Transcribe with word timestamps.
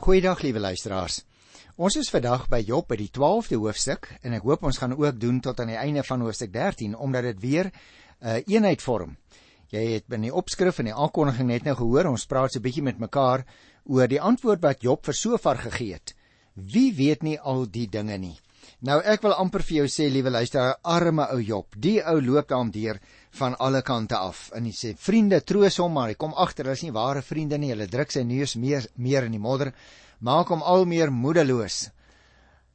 Goeiedag 0.00 0.40
liewe 0.40 0.62
luisteraars. 0.64 1.18
Ons 1.76 1.98
is 2.00 2.08
vandag 2.08 2.46
by 2.48 2.62
Job 2.64 2.86
by 2.88 2.96
die 2.96 3.10
12de 3.12 3.58
hoofstuk 3.60 4.06
en 4.24 4.32
ek 4.32 4.46
hoop 4.48 4.62
ons 4.64 4.78
gaan 4.80 4.94
ook 4.96 5.18
doen 5.20 5.42
tot 5.44 5.58
aan 5.60 5.68
die 5.74 5.76
einde 5.76 6.00
van 6.08 6.22
hoofstuk 6.24 6.54
13 6.54 6.94
omdat 6.96 7.26
dit 7.28 7.42
weer 7.42 7.68
'n 7.68 7.74
uh, 8.24 8.38
eenheid 8.48 8.80
vorm. 8.80 9.18
Jy 9.68 9.82
het 9.92 10.06
binne 10.08 10.30
die 10.30 10.34
opskrif 10.34 10.78
en 10.80 10.88
die 10.88 10.96
aankondiging 10.96 11.48
net 11.48 11.68
nou 11.68 11.74
gehoor, 11.76 12.08
ons 12.08 12.24
praat 12.24 12.52
so 12.52 12.58
'n 12.58 12.62
bietjie 12.62 12.82
met 12.82 12.98
mekaar 12.98 13.44
oor 13.84 14.08
die 14.08 14.20
antwoord 14.20 14.62
wat 14.62 14.80
Job 14.82 15.04
vir 15.04 15.14
sover 15.14 15.58
gegee 15.58 15.92
het. 15.92 16.14
Wie 16.54 16.94
weet 16.96 17.22
nie 17.22 17.38
al 17.38 17.66
die 17.68 17.86
dinge 17.86 18.16
nie. 18.16 18.40
Nou 18.80 19.00
ek 19.04 19.22
wil 19.26 19.34
amper 19.36 19.62
vir 19.66 19.76
jou 19.82 19.88
sê 19.92 20.08
liewe 20.08 20.30
luisteraar, 20.32 20.78
arme 20.82 21.26
ou 21.34 21.40
Job, 21.44 21.74
die 21.76 21.98
ou 22.00 22.20
loop 22.24 22.48
daarom 22.48 22.70
deur 22.72 23.00
van 23.36 23.56
alle 23.58 23.82
kante 23.82 24.16
af. 24.16 24.50
En 24.56 24.64
hy 24.64 24.72
sê 24.72 24.94
vriende 24.96 25.40
troos 25.44 25.76
hom, 25.82 25.92
maar 25.92 26.12
hy 26.12 26.18
kom 26.18 26.32
agter 26.34 26.64
hulle 26.64 26.78
is 26.78 26.84
nie 26.86 26.94
ware 26.96 27.22
vriende 27.22 27.58
nie. 27.58 27.72
Hulle 27.74 27.88
druk 27.90 28.14
sy 28.14 28.24
neus 28.24 28.56
meer 28.56 28.86
meer 28.96 29.28
in 29.28 29.36
die 29.36 29.42
modder, 29.42 29.74
maak 30.20 30.48
hom 30.54 30.62
al 30.62 30.86
meer 30.88 31.12
moedeloos. 31.12 31.90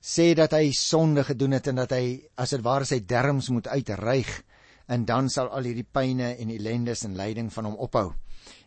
Sê 0.05 0.33
dat 0.37 0.53
hy 0.53 0.69
sonde 0.77 1.23
gedoen 1.25 1.57
het 1.57 1.71
en 1.71 1.81
dat 1.81 1.95
hy 1.97 2.19
as 2.37 2.53
dit 2.53 2.61
ware 2.61 2.85
sy 2.85 2.99
derms 3.01 3.49
moet 3.49 3.67
uitreig 3.67 4.29
en 4.87 5.05
dan 5.05 5.31
sal 5.33 5.49
al 5.49 5.65
hierdie 5.65 5.87
pyne 5.89 6.35
en 6.37 6.51
ellendes 6.53 7.01
en 7.07 7.17
lyding 7.17 7.49
van 7.53 7.71
hom 7.71 7.79
ophou. 7.81 8.11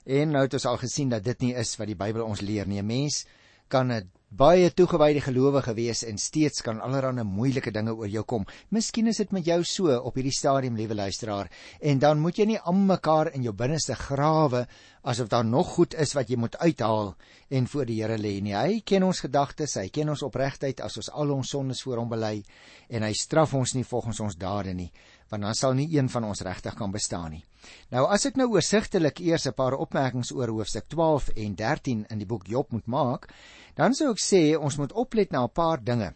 En 0.08 0.32
nou 0.34 0.42
het 0.42 0.54
ons 0.56 0.66
al 0.66 0.80
gesien 0.80 1.12
dat 1.12 1.22
dit 1.22 1.46
nie 1.46 1.52
is 1.54 1.76
wat 1.78 1.90
die 1.90 1.98
Bybel 1.98 2.24
ons 2.24 2.40
leer 2.42 2.66
nie. 2.66 2.80
'n 2.80 2.86
Mens 2.86 3.24
kan 3.68 3.92
'n 3.92 4.10
baie 4.28 4.68
toegewyde 4.76 5.22
gelowige 5.24 5.72
wees 5.72 6.02
en 6.04 6.18
steeds 6.20 6.60
kan 6.60 6.82
allerlei 6.84 7.24
moeilike 7.24 7.70
dinge 7.72 7.94
oor 7.96 8.08
jou 8.12 8.24
kom. 8.24 8.44
Miskien 8.68 9.06
is 9.08 9.16
dit 9.16 9.32
met 9.32 9.44
jou 9.44 9.62
so 9.64 9.96
op 9.96 10.14
hierdie 10.14 10.34
stadium, 10.36 10.76
liewe 10.76 10.94
luisteraar, 10.94 11.48
en 11.80 11.98
dan 11.98 12.20
moet 12.20 12.36
jy 12.36 12.44
nie 12.44 12.60
aan 12.60 12.86
mekaar 12.86 13.32
in 13.32 13.42
jou 13.42 13.54
binneste 13.56 13.94
grawe 13.94 14.66
asof 15.02 15.28
daar 15.28 15.44
nog 15.44 15.66
goed 15.78 15.94
is 15.94 16.12
wat 16.12 16.28
jy 16.28 16.36
moet 16.36 16.58
uithaal 16.60 17.14
en 17.48 17.66
voor 17.66 17.86
die 17.86 18.02
Here 18.02 18.18
lê 18.18 18.40
nie. 18.42 18.54
Hy 18.54 18.80
ken 18.84 19.02
ons 19.02 19.20
gedagtes, 19.20 19.78
hy 19.80 19.88
ken 19.88 20.10
ons 20.10 20.22
opregtheid 20.22 20.80
as 20.80 20.96
ons 20.96 21.08
al 21.10 21.30
ons 21.32 21.48
sondes 21.48 21.82
voor 21.82 21.96
hom 21.96 22.08
bely 22.08 22.42
en 22.88 23.02
hy 23.02 23.12
straf 23.16 23.54
ons 23.54 23.74
nie 23.74 23.84
volgens 23.84 24.20
ons 24.20 24.36
dade 24.36 24.74
nie 24.74 24.92
want 25.28 25.42
dan 25.42 25.54
sal 25.54 25.74
nie 25.74 25.88
een 25.92 26.08
van 26.08 26.24
ons 26.24 26.40
regtig 26.40 26.74
kan 26.74 26.92
bestaan 26.92 27.30
nie. 27.30 27.44
Nou 27.90 28.06
as 28.08 28.24
ek 28.26 28.36
nou 28.36 28.48
oorsigtelik 28.54 29.20
eers 29.20 29.46
'n 29.46 29.52
paar 29.52 29.74
opmerkings 29.74 30.32
oor 30.32 30.48
hoofstuk 30.48 30.88
12 30.88 31.28
en 31.36 31.54
13 31.54 32.06
in 32.10 32.18
die 32.18 32.26
boek 32.26 32.46
Job 32.46 32.72
moet 32.72 32.86
maak, 32.86 33.28
dan 33.74 33.94
sou 33.94 34.10
ek 34.10 34.20
sê 34.20 34.56
ons 34.56 34.76
moet 34.76 34.92
oplet 34.92 35.30
na 35.30 35.44
'n 35.44 35.52
paar 35.52 35.84
dinge. 35.84 36.14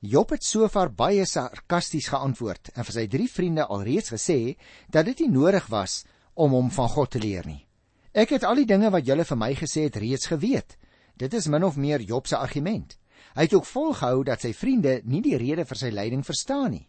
Job 0.00 0.30
het 0.30 0.44
sover 0.44 0.90
baie 0.92 1.24
sarkasties 1.24 2.08
geantwoord 2.08 2.70
en 2.74 2.84
vir 2.84 2.92
sy 2.92 3.06
drie 3.06 3.28
vriende 3.28 3.66
alreeds 3.66 4.10
gesê 4.10 4.56
dat 4.88 5.06
dit 5.06 5.20
nie 5.20 5.30
nodig 5.30 5.66
was 5.66 6.04
om 6.34 6.52
hom 6.52 6.70
van 6.70 6.88
God 6.88 7.10
te 7.10 7.18
leer 7.18 7.46
nie. 7.46 7.66
Ek 8.12 8.30
het 8.30 8.44
al 8.44 8.54
die 8.54 8.68
dinge 8.68 8.90
wat 8.90 9.06
julle 9.06 9.24
vir 9.24 9.36
my 9.36 9.54
gesê 9.54 9.82
het 9.88 9.96
reeds 9.96 10.26
geweet. 10.26 10.76
Dit 11.16 11.34
is 11.34 11.48
min 11.48 11.64
of 11.64 11.76
meer 11.76 12.00
Job 12.00 12.26
se 12.26 12.36
argument. 12.36 12.96
Hy 13.34 13.42
het 13.42 13.54
ook 13.54 13.66
volgehou 13.68 14.24
dat 14.24 14.40
sy 14.40 14.52
vriende 14.52 15.00
nie 15.04 15.22
die 15.24 15.36
rede 15.36 15.64
vir 15.64 15.76
sy 15.76 15.90
lyding 15.92 16.24
verstaan 16.24 16.70
nie. 16.70 16.86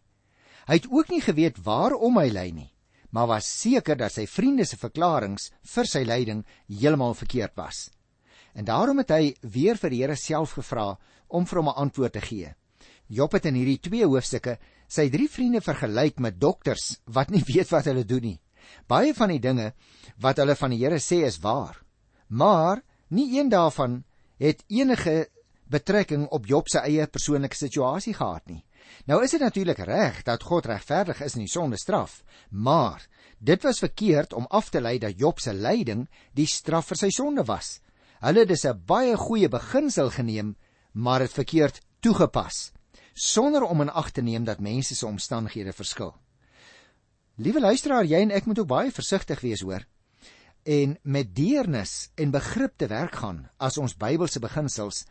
Hy 0.67 0.81
het 0.81 0.87
ook 0.91 1.11
nie 1.13 1.21
geweet 1.23 1.61
waarom 1.63 2.17
hy 2.19 2.27
ly 2.27 2.49
nie, 2.51 2.71
maar 3.15 3.29
was 3.31 3.47
seker 3.47 3.95
dat 3.95 4.11
sy 4.11 4.25
vriende 4.27 4.65
se 4.67 4.75
verklaringe 4.75 5.39
vir 5.63 5.87
sy 5.87 6.01
lyding 6.03 6.41
heeltemal 6.67 7.15
verkeerd 7.15 7.55
was. 7.55 7.87
En 8.51 8.67
daarom 8.67 8.99
het 8.99 9.13
hy 9.15 9.35
weer 9.41 9.79
vir 9.79 9.93
die 9.93 10.01
Here 10.01 10.17
self 10.19 10.57
gevra 10.57 10.97
om 11.27 11.45
vir 11.45 11.59
hom 11.61 11.69
'n 11.69 11.79
antwoord 11.85 12.13
te 12.13 12.21
gee. 12.21 12.55
Job 13.07 13.31
het 13.31 13.45
in 13.45 13.55
hierdie 13.55 13.79
twee 13.79 14.05
hoofstukke 14.05 14.57
sy 14.87 15.09
drie 15.09 15.29
vriende 15.29 15.61
vergelyk 15.61 16.19
met 16.19 16.39
dokters 16.39 16.99
wat 17.05 17.29
nie 17.29 17.43
weet 17.53 17.71
wat 17.71 17.85
hulle 17.85 18.03
doen 18.03 18.23
nie. 18.23 18.39
Baie 18.87 19.13
van 19.13 19.29
die 19.29 19.39
dinge 19.39 19.73
wat 20.19 20.37
hulle 20.37 20.55
van 20.55 20.71
die 20.71 20.83
Here 20.83 20.99
sê 20.99 21.23
is 21.23 21.39
waar, 21.39 21.79
maar 22.27 22.83
nie 23.07 23.39
een 23.39 23.49
daarvan 23.49 24.03
het 24.37 24.63
enige 24.67 25.29
betrekking 25.69 26.27
op 26.27 26.45
Job 26.45 26.67
se 26.67 26.79
eie 26.79 27.07
persoonlike 27.07 27.55
situasie 27.55 28.13
gehad 28.13 28.47
nie. 28.47 28.63
Nou 29.05 29.23
is 29.23 29.31
dit 29.31 29.41
natuurlik 29.41 29.79
reg 29.87 30.23
dat 30.23 30.43
God 30.43 30.65
regverdig 30.65 31.21
is 31.21 31.33
en 31.33 31.43
die 31.45 31.51
sonde 31.51 31.77
straf, 31.77 32.23
maar 32.49 33.07
dit 33.39 33.63
was 33.63 33.79
verkeerd 33.79 34.33
om 34.33 34.45
af 34.49 34.69
te 34.69 34.81
lei 34.81 34.97
dat 34.99 35.19
Job 35.19 35.39
se 35.39 35.53
lyding 35.53 36.07
die 36.33 36.47
straf 36.47 36.87
vir 36.91 36.97
sy 36.97 37.09
sonde 37.09 37.45
was. 37.47 37.79
Hulle 38.19 38.39
het 38.39 38.49
dis 38.49 38.65
'n 38.65 38.83
baie 38.85 39.15
goeie 39.17 39.49
beginsel 39.49 40.09
geneem, 40.09 40.55
maar 40.91 41.19
dit 41.19 41.31
verkeerd 41.31 41.81
toegepas, 41.99 42.71
sonder 43.13 43.63
om 43.63 43.81
in 43.81 43.89
ag 43.89 44.11
te 44.11 44.21
neem 44.21 44.43
dat 44.43 44.59
mense 44.59 44.95
se 44.95 45.05
omstandighede 45.05 45.73
verskil. 45.73 46.15
Liewe 47.35 47.59
luisteraar, 47.59 48.05
jy 48.05 48.21
en 48.21 48.31
ek 48.31 48.45
moet 48.45 48.59
ook 48.59 48.67
baie 48.67 48.91
versigtig 48.91 49.39
wees 49.41 49.61
hoor 49.61 49.85
en 50.67 50.97
met 51.01 51.35
deernis 51.35 52.09
en 52.15 52.31
begrip 52.31 52.73
te 52.75 52.87
werk 52.91 53.15
gaan 53.15 53.45
as 53.57 53.77
ons 53.79 53.95
Bybelse 53.95 54.41
beginsels 54.43 55.05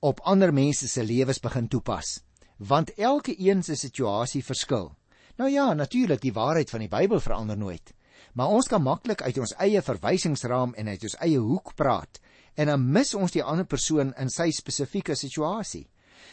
op 0.00 0.22
ander 0.24 0.52
mense 0.52 0.88
se 0.88 1.04
lewens 1.04 1.40
begin 1.44 1.68
toepas 1.68 2.22
want 2.56 2.94
elke 2.94 3.34
een 3.38 3.62
se 3.62 3.74
situasie 3.76 4.44
verskil. 4.44 4.92
Nou 5.36 5.50
ja, 5.50 5.72
natuurlik, 5.74 6.20
die 6.20 6.32
waarheid 6.32 6.70
van 6.70 6.80
die 6.80 6.88
Bybel 6.88 7.20
verander 7.20 7.56
nooit. 7.58 7.94
Maar 8.34 8.48
ons 8.48 8.68
kan 8.68 8.82
maklik 8.82 9.22
uit 9.22 9.38
ons 9.38 9.54
eie 9.62 9.82
verwysingsraam 9.82 10.74
en 10.74 10.88
uit 10.88 11.02
ons 11.02 11.16
eie 11.22 11.38
hoek 11.38 11.74
praat 11.74 12.20
en 12.54 12.70
dan 12.70 12.86
mis 12.92 13.14
ons 13.14 13.32
die 13.34 13.42
ander 13.42 13.66
persoon 13.66 14.12
in 14.18 14.30
sy 14.30 14.50
spesifieke 14.54 15.16
situasie. 15.18 15.88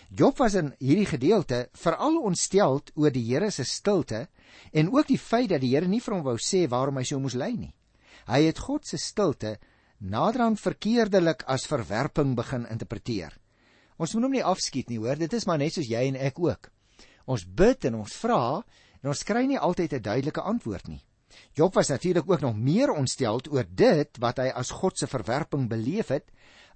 Job 0.10 0.38
was 0.38 0.56
in 0.60 0.74
hierdie 0.80 1.08
gedeelte 1.10 1.64
veral 1.74 2.20
ontsteld 2.22 2.92
oor 2.96 3.14
die 3.14 3.24
Here 3.26 3.50
se 3.52 3.66
stilte 3.66 4.28
en 4.72 4.92
ook 4.94 5.08
die 5.08 5.20
feit 5.20 5.50
dat 5.50 5.62
die 5.64 5.74
Here 5.74 5.88
nie 5.88 6.02
vir 6.04 6.16
hom 6.18 6.26
wou 6.26 6.38
sê 6.38 6.68
waarom 6.70 7.00
hy 7.00 7.06
so 7.08 7.20
moes 7.20 7.38
ly 7.40 7.52
nie. 7.58 7.74
Hy 8.28 8.44
het 8.46 8.60
God 8.60 8.86
se 8.88 9.00
stilte 9.02 9.58
naderhand 9.98 10.62
verkeerdelik 10.62 11.46
as 11.48 11.68
verwerping 11.70 12.36
begin 12.36 12.68
interpreteer. 12.70 13.34
Ons 14.02 14.16
moet 14.16 14.26
hom 14.26 14.34
nie 14.34 14.46
afskiet 14.46 14.90
nie, 14.90 14.98
hoor. 14.98 15.20
Dit 15.20 15.34
is 15.38 15.46
maar 15.46 15.60
net 15.62 15.76
soos 15.76 15.90
jy 15.90 16.02
en 16.10 16.18
ek 16.18 16.40
ook. 16.42 16.72
Ons 17.30 17.46
bid 17.46 17.86
en 17.92 18.00
ons 18.02 18.18
vra 18.24 18.42
en 19.02 19.12
ons 19.14 19.24
kry 19.28 19.46
nie 19.46 19.60
altyd 19.62 19.94
'n 19.94 20.02
duidelike 20.02 20.42
antwoord 20.42 20.88
nie. 20.88 21.04
Job 21.56 21.74
was 21.74 21.90
natuurlik 21.90 22.30
ook 22.30 22.42
nog 22.42 22.56
meer 22.56 22.92
ontsteld 22.92 23.48
oor 23.52 23.66
dit 23.70 24.18
wat 24.20 24.38
hy 24.38 24.50
as 24.50 24.72
God 24.72 24.98
se 24.98 25.08
verwerping 25.08 25.70
beleef 25.70 26.08
het 26.08 26.32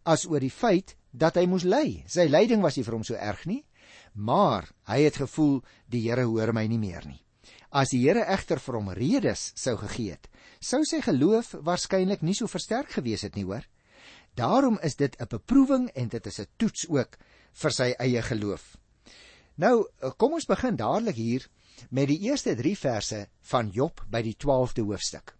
as 0.06 0.25
oor 0.25 0.40
die 0.40 0.53
feit 0.53 0.96
dat 1.12 1.35
hy 1.35 1.46
moes 1.46 1.64
ly. 1.64 2.03
Sy 2.08 2.28
lyding 2.30 2.62
was 2.62 2.78
nie 2.78 2.84
vir 2.84 2.94
hom 2.94 3.03
so 3.03 3.16
erg 3.16 3.46
nie, 3.46 3.66
maar 4.14 4.69
hy 4.88 5.02
het 5.02 5.16
gevoel 5.16 5.64
die 5.88 6.02
Here 6.08 6.24
hoor 6.24 6.53
my 6.53 6.68
nie 6.68 6.80
meer 6.80 7.06
nie. 7.06 7.22
As 7.72 7.90
die 7.90 8.03
Here 8.06 8.25
egter 8.31 8.59
vir 8.59 8.75
hom 8.75 8.90
redes 8.90 9.52
sou 9.56 9.75
gegee 9.78 10.12
het, 10.12 10.30
sou 10.62 10.84
sy 10.85 11.02
geloof 11.02 11.56
waarskynlik 11.62 12.22
nie 12.22 12.35
so 12.35 12.47
versterk 12.47 12.91
gewees 12.91 13.25
het 13.28 13.35
nie, 13.35 13.44
hoor. 13.44 13.66
Daarom 14.35 14.79
is 14.84 14.96
dit 14.96 15.16
'n 15.19 15.28
beproewing 15.28 15.90
en 15.90 16.07
dit 16.07 16.25
is 16.25 16.40
'n 16.40 16.47
toets 16.57 16.88
ook 16.90 17.18
vir 17.53 17.72
sy 17.72 17.94
eie 17.97 18.22
geloof. 18.22 18.78
Nou, 19.56 19.88
kom 20.18 20.34
ons 20.34 20.46
begin 20.46 20.75
dadelik 20.75 21.16
hier 21.16 21.47
met 21.90 22.07
die 22.07 22.19
eerste 22.19 22.56
3 22.56 22.78
verse 22.78 23.28
van 23.41 23.69
Job 23.69 24.06
by 24.09 24.22
die 24.22 24.35
12de 24.35 24.81
hoofstuk. 24.81 25.35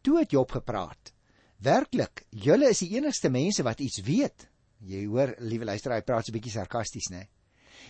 Toe 0.00 0.18
het 0.18 0.30
Job 0.30 0.50
gepraat. 0.50 1.12
Werklik, 1.58 2.26
julle 2.30 2.68
is 2.68 2.78
die 2.78 2.94
enigste 2.96 3.30
mense 3.30 3.62
wat 3.62 3.80
iets 3.80 4.00
weet. 4.00 4.48
Jy 4.78 5.06
hoor, 5.06 5.34
liewe 5.38 5.64
luisteraar, 5.64 5.98
hy 5.98 6.04
praat 6.04 6.26
so 6.26 6.30
'n 6.30 6.38
bietjie 6.38 6.52
sarkasties, 6.52 7.10
né? 7.10 7.26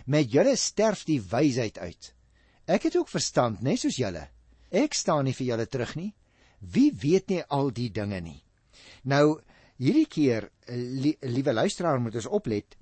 Met 0.07 0.33
julle 0.33 0.57
sterf 0.57 1.05
die 1.05 1.21
wysheid 1.21 1.79
uit. 1.79 2.15
Ek 2.67 2.83
het 2.83 2.97
ook 2.97 3.09
verstand, 3.09 3.63
net 3.63 3.79
soos 3.79 3.97
julle. 3.97 4.29
Ek 4.71 4.95
staan 4.95 5.25
nie 5.25 5.35
vir 5.35 5.47
julle 5.47 5.67
terug 5.67 5.97
nie. 5.97 6.15
Wie 6.61 6.93
weet 6.93 7.29
nie 7.29 7.43
al 7.45 7.71
die 7.71 7.91
dinge 7.91 8.21
nie? 8.21 8.45
Nou, 9.05 9.41
hierdie 9.79 10.09
keer, 10.11 10.51
li, 10.69 11.17
liewe 11.23 11.53
luisteraar, 11.53 12.01
moet 12.01 12.19
ons 12.19 12.27
oplet 12.27 12.77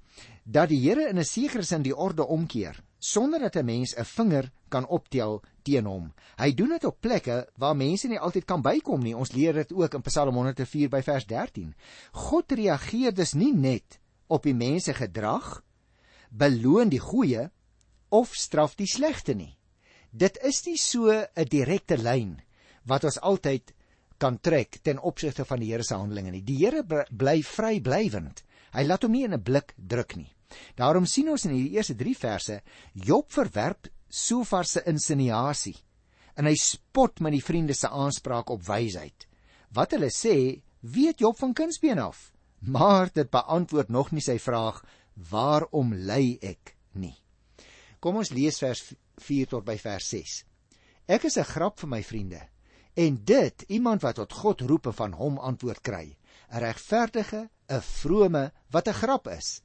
dat 0.45 0.71
die 0.71 0.81
Here 0.81 1.09
in 1.11 1.19
'n 1.19 1.25
sekere 1.25 1.63
sin 1.63 1.83
die 1.83 1.97
orde 1.97 2.25
omkeer 2.25 2.83
sonder 2.99 3.41
dat 3.41 3.57
'n 3.57 3.65
mens 3.65 3.95
'n 3.95 4.05
vinger 4.05 4.53
kan 4.69 4.87
optel 4.87 5.43
teen 5.63 5.85
hom. 5.85 6.13
Hy 6.37 6.55
doen 6.55 6.69
dit 6.69 6.85
op 6.85 7.01
plekke 7.01 7.49
waar 7.57 7.77
mense 7.77 8.09
nie 8.09 8.19
altyd 8.19 8.45
kan 8.45 8.63
bykom 8.63 9.03
nie. 9.03 9.17
Ons 9.17 9.33
leer 9.33 9.53
dit 9.53 9.73
ook 9.73 9.95
in 9.95 10.03
Psalm 10.03 10.35
104 10.35 10.89
by 10.89 11.03
vers 11.03 11.27
13. 11.27 11.75
God 12.13 12.53
reageer 12.53 13.15
dus 13.15 13.35
nie 13.35 13.53
net 13.53 14.01
op 14.27 14.43
die 14.43 14.55
mense 14.55 14.95
gedrag, 14.95 15.63
beloon 16.31 16.89
die 16.89 17.01
goeie 17.01 17.51
of 18.09 18.35
straf 18.35 18.75
die 18.75 18.87
slegte 18.87 19.35
nie. 19.35 19.59
Dit 20.11 20.39
is 20.43 20.65
nie 20.67 20.79
so 20.79 21.11
'n 21.11 21.49
direkte 21.49 21.97
lyn 21.97 22.41
wat 22.85 23.05
ons 23.05 23.21
altyd 23.21 23.73
kan 24.19 24.39
trek 24.41 24.81
ten 24.83 24.99
opsigte 24.99 25.45
van 25.45 25.61
die 25.61 25.73
Here 25.73 25.85
se 25.85 25.95
handelinge 25.95 26.31
nie. 26.31 26.45
Die 26.45 26.59
Here 26.59 26.83
bly 26.85 27.43
vryblywend. 27.43 28.43
Hy 28.73 28.85
laat 28.85 29.03
hom 29.03 29.13
nie 29.13 29.25
in 29.25 29.35
'n 29.35 29.43
blik 29.43 29.75
druk 29.77 30.17
nie. 30.17 30.33
Daarom 30.77 31.07
sien 31.07 31.29
ons 31.29 31.45
in 31.45 31.55
hierdie 31.57 31.77
eerste 31.77 31.95
3 31.95 32.15
verse 32.15 32.61
Job 32.93 33.33
verwerp 33.33 33.89
Sofar 34.09 34.65
se 34.65 34.83
insinuasie 34.87 35.77
en 36.37 36.47
hy 36.47 36.55
spot 36.61 37.21
met 37.21 37.33
die 37.33 37.45
vriende 37.45 37.75
se 37.75 37.89
aanspraak 37.89 38.51
op 38.51 38.63
wysheid. 38.67 39.27
Wat 39.73 39.91
hulle 39.97 40.11
sê, 40.13 40.61
weet 40.81 41.21
Job 41.21 41.39
van 41.39 41.55
kindsbeen 41.57 41.99
af, 41.99 42.33
maar 42.61 43.09
dit 43.13 43.31
beantwoord 43.31 43.89
nog 43.89 44.13
nie 44.13 44.21
sy 44.21 44.39
vraag 44.39 44.83
waarom 45.31 45.95
ly 45.95 46.39
ek 46.43 46.77
nie. 46.93 47.17
Kom 48.01 48.21
ons 48.21 48.31
lees 48.37 48.61
vers 48.61 48.83
4 49.25 49.49
tot 49.49 49.65
by 49.65 49.79
vers 49.81 50.11
6. 50.13 50.45
Ek 51.09 51.25
is 51.25 51.39
'n 51.39 51.45
grap 51.45 51.81
vir 51.81 51.89
my 51.89 52.03
vriende 52.03 52.43
En 52.97 53.19
dit, 53.29 53.65
iemand 53.69 54.01
wat 54.03 54.17
tot 54.17 54.33
God 54.33 54.61
roep 54.65 54.87
en 54.89 54.95
van 54.97 55.13
hom 55.13 55.37
antwoord 55.39 55.83
kry, 55.85 56.17
'n 56.49 56.61
regverdige 56.65 57.49
'n 57.69 57.81
vrome 57.81 58.53
wat 58.71 58.89
'n 58.89 59.01
grap 59.03 59.29
is. 59.29 59.63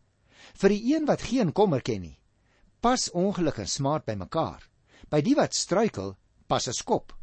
Vir 0.59 0.69
die 0.69 0.95
een 0.95 1.05
wat 1.05 1.21
geen 1.21 1.51
kommer 1.51 1.81
ken 1.81 2.01
nie, 2.01 2.19
pas 2.79 3.11
ongeluk 3.11 3.57
en 3.57 3.67
smaad 3.67 4.05
by 4.05 4.13
mekaar. 4.13 4.67
By 5.09 5.21
die 5.21 5.35
wat 5.35 5.53
struikel, 5.53 6.17
pas 6.47 6.67
'n 6.67 6.73
skop. 6.73 7.13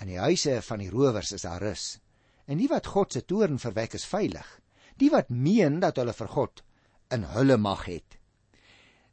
In 0.00 0.06
die 0.06 0.18
huise 0.18 0.62
van 0.62 0.78
die 0.78 0.90
rowers 0.90 1.32
is 1.32 1.42
daar 1.42 1.62
rus. 1.62 2.00
En 2.46 2.58
die 2.58 2.68
wat 2.68 2.86
God 2.86 3.12
se 3.12 3.24
toorn 3.24 3.58
verwek 3.58 3.94
is 3.94 4.04
veilig. 4.04 4.60
Die 4.96 5.10
wat 5.10 5.30
meen 5.30 5.80
dat 5.80 5.96
hulle 5.96 6.12
vir 6.12 6.28
God 6.28 6.62
in 7.10 7.22
hulle 7.22 7.56
mag 7.56 7.84
het. 7.84 8.18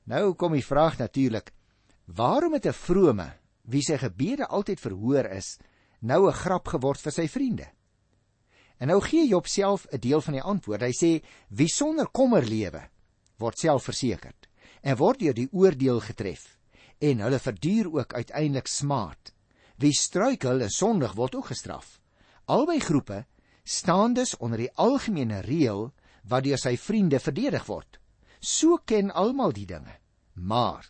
Nou 0.03 0.33
kom 0.33 0.53
die 0.53 0.65
vraag 0.65 0.97
natuurlik: 0.97 1.53
Waarom 2.05 2.53
het 2.53 2.65
'n 2.65 2.73
vrome 2.73 3.33
wie 3.63 3.81
sy 3.81 3.97
gebede 3.97 4.47
altyd 4.47 4.79
verhoor 4.79 5.25
is, 5.25 5.57
nou 6.01 6.27
'n 6.27 6.33
grap 6.33 6.67
geword 6.67 7.01
vir 7.01 7.11
sy 7.11 7.27
vriende? 7.27 7.67
En 8.79 8.87
nou 8.87 9.01
gee 9.01 9.27
Job 9.27 9.47
self 9.47 9.85
'n 9.91 9.99
deel 9.99 10.21
van 10.21 10.33
die 10.33 10.41
antwoord. 10.41 10.81
Hy 10.81 10.93
sê: 10.93 11.23
Wie 11.49 11.67
sonder 11.67 12.07
kommer 12.07 12.45
lewe, 12.45 12.89
word 13.37 13.57
selfversekerd 13.57 14.47
en 14.81 14.97
word 14.97 15.19
deur 15.19 15.33
die 15.33 15.49
oordeel 15.51 15.99
getref 15.99 16.59
en 16.99 17.19
hulle 17.19 17.39
verduur 17.39 17.93
ook 17.93 18.13
uiteindelik 18.13 18.67
smaad. 18.67 19.33
Wie 19.79 19.93
struikel 19.95 20.61
en 20.61 20.69
sondig 20.69 21.13
word 21.15 21.35
ook 21.35 21.45
gestraf. 21.45 21.99
Albei 22.45 22.79
groepe 22.79 23.25
staan 23.63 24.13
dus 24.13 24.37
onder 24.37 24.57
die 24.57 24.71
algemene 24.75 25.39
reël 25.39 25.93
wat 26.27 26.43
deur 26.43 26.57
sy 26.57 26.75
vriende 26.77 27.19
verdedig 27.19 27.65
word. 27.65 27.99
So 28.39 28.79
ken 28.85 29.11
almal 29.11 29.53
die 29.55 29.65
dinge. 29.65 29.95
Maar 30.33 30.89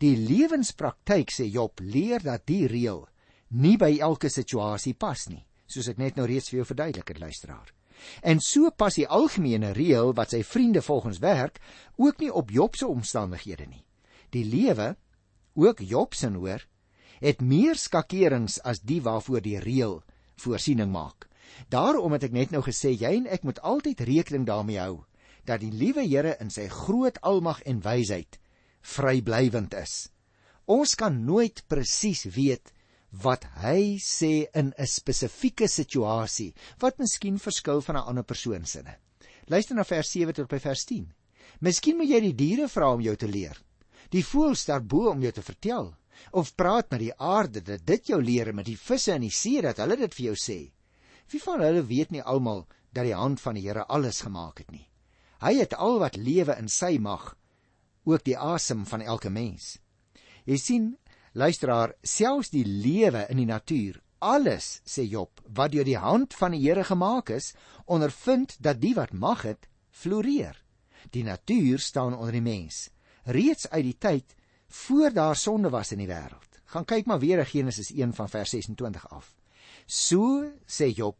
die 0.00 0.16
lewenspraktyk 0.16 1.32
sê 1.32 1.48
Job 1.48 1.80
leer 1.80 2.20
dat 2.24 2.44
die 2.46 2.66
reël 2.66 3.06
nie 3.50 3.76
by 3.78 3.98
elke 4.02 4.30
situasie 4.32 4.94
pas 4.94 5.28
nie, 5.28 5.44
soos 5.66 5.88
ek 5.88 5.98
net 5.98 6.16
nou 6.16 6.26
reeds 6.26 6.50
vir 6.50 6.60
jou 6.60 6.68
verduidelik 6.72 7.08
het 7.14 7.20
luisteraar. 7.20 7.72
En 8.22 8.40
so 8.40 8.70
pas 8.70 8.94
die 8.94 9.06
algemene 9.08 9.72
reël 9.72 10.12
wat 10.16 10.34
sy 10.34 10.42
vriende 10.44 10.82
volgens 10.82 11.18
werk 11.18 11.60
ook 11.96 12.20
nie 12.20 12.32
op 12.32 12.50
Job 12.50 12.76
se 12.76 12.86
omstandighede 12.86 13.66
nie. 13.66 13.84
Die 14.30 14.44
lewe, 14.44 14.96
ook 15.54 15.80
Job 15.80 16.14
se 16.14 16.28
hoor, 16.34 16.66
het 17.20 17.40
meer 17.40 17.76
skakerings 17.80 18.60
as 18.60 18.82
die 18.84 19.00
waarvoor 19.02 19.40
die 19.40 19.58
reël 19.60 20.02
voorsiening 20.36 20.92
maak. 20.92 21.28
Daarom 21.72 22.12
het 22.12 22.26
ek 22.28 22.34
net 22.36 22.52
nou 22.52 22.62
gesê 22.62 22.92
jy 22.92 23.14
en 23.22 23.28
ek 23.32 23.46
moet 23.46 23.60
altyd 23.64 24.02
rekening 24.04 24.44
daarmee 24.46 24.82
hou 24.82 25.04
dat 25.46 25.62
die 25.62 25.70
liewe 25.70 26.02
Here 26.02 26.34
in 26.42 26.50
sy 26.50 26.66
groot 26.68 27.20
almag 27.22 27.62
en 27.70 27.80
wysheid 27.80 28.40
vryblywend 28.86 29.74
is. 29.78 30.08
Ons 30.66 30.94
kan 30.98 31.14
nooit 31.24 31.62
presies 31.70 32.24
weet 32.34 32.72
wat 33.22 33.44
hy 33.62 33.98
sê 34.02 34.46
in 34.54 34.72
'n 34.76 34.86
spesifieke 34.86 35.68
situasie 35.68 36.54
wat 36.80 36.98
miskien 36.98 37.38
verskil 37.38 37.80
van 37.80 37.96
'n 37.96 38.08
ander 38.08 38.24
persoon 38.24 38.64
se. 38.66 38.82
Luister 39.46 39.74
na 39.76 39.84
vers 39.84 40.10
7 40.10 40.34
tot 40.34 40.48
by 40.48 40.58
vers 40.58 40.84
10. 40.84 41.12
Miskien 41.60 41.96
moet 41.96 42.08
jy 42.08 42.20
die 42.20 42.34
diere 42.34 42.68
vra 42.68 42.92
om 42.92 43.00
jou 43.00 43.16
te 43.16 43.28
leer. 43.28 43.56
Die 44.10 44.24
voëls 44.24 44.64
daarbo 44.64 45.10
om 45.10 45.22
jou 45.22 45.32
te 45.32 45.42
vertel 45.42 45.94
of 46.32 46.54
praat 46.54 46.90
met 46.90 47.00
die 47.00 47.14
aarde 47.18 47.62
dat 47.62 47.86
dit 47.86 48.06
jou 48.06 48.22
leer 48.22 48.54
met 48.54 48.66
die 48.66 48.76
visse 48.76 49.14
in 49.14 49.20
die 49.20 49.30
see 49.30 49.60
dat 49.62 49.76
hulle 49.76 49.96
dit 49.96 50.14
vir 50.14 50.24
jou 50.26 50.34
sê. 50.34 50.72
Wie 51.30 51.40
van 51.40 51.60
hulle 51.60 51.82
weet 51.86 52.10
nie 52.10 52.22
almal 52.22 52.66
dat 52.92 53.04
die 53.04 53.14
hand 53.14 53.40
van 53.40 53.54
die 53.54 53.66
Here 53.66 53.84
alles 53.88 54.20
gemaak 54.20 54.58
het 54.58 54.70
nie. 54.70 54.88
Hy 55.40 55.58
het 55.58 55.74
al 55.74 55.98
wat 56.00 56.16
lewe 56.16 56.56
in 56.58 56.68
sy 56.68 56.96
mag, 56.98 57.36
ook 58.04 58.24
die 58.24 58.38
asem 58.38 58.86
van 58.86 59.02
elke 59.02 59.30
mens. 59.30 59.76
Jy 60.46 60.56
sien, 60.56 60.86
luisteraar, 61.36 61.92
selfs 62.02 62.50
die 62.50 62.64
lewe 62.64 63.26
in 63.30 63.40
die 63.42 63.48
natuur, 63.48 64.00
alles, 64.24 64.80
sê 64.88 65.04
Job, 65.04 65.42
wat 65.52 65.74
deur 65.74 65.84
die 65.84 65.98
hand 66.00 66.34
van 66.34 66.56
die 66.56 66.62
Here 66.64 66.84
gemaak 66.88 67.30
is, 67.34 67.52
ondervind 67.84 68.56
dat 68.64 68.80
die 68.80 68.94
wat 68.96 69.12
mag 69.12 69.44
het, 69.44 69.68
floreer. 69.92 70.56
Die 71.12 71.24
natuur 71.24 71.78
staan 71.78 72.16
onder 72.16 72.32
die 72.32 72.42
mens, 72.42 72.88
reeds 73.28 73.68
uit 73.70 73.84
die 73.84 73.98
tyd 73.98 74.36
voor 74.68 75.12
daar 75.14 75.36
sonde 75.36 75.70
was 75.70 75.92
in 75.92 76.02
die 76.02 76.10
wêreld. 76.10 76.60
Gaan 76.72 76.88
kyk 76.88 77.06
maar 77.06 77.20
weer 77.22 77.44
Genesis 77.46 77.92
1 77.94 78.14
van 78.16 78.28
vers 78.28 78.50
26 78.56 79.04
af. 79.14 79.36
So 79.86 80.50
sê 80.66 80.90
Job, 80.90 81.18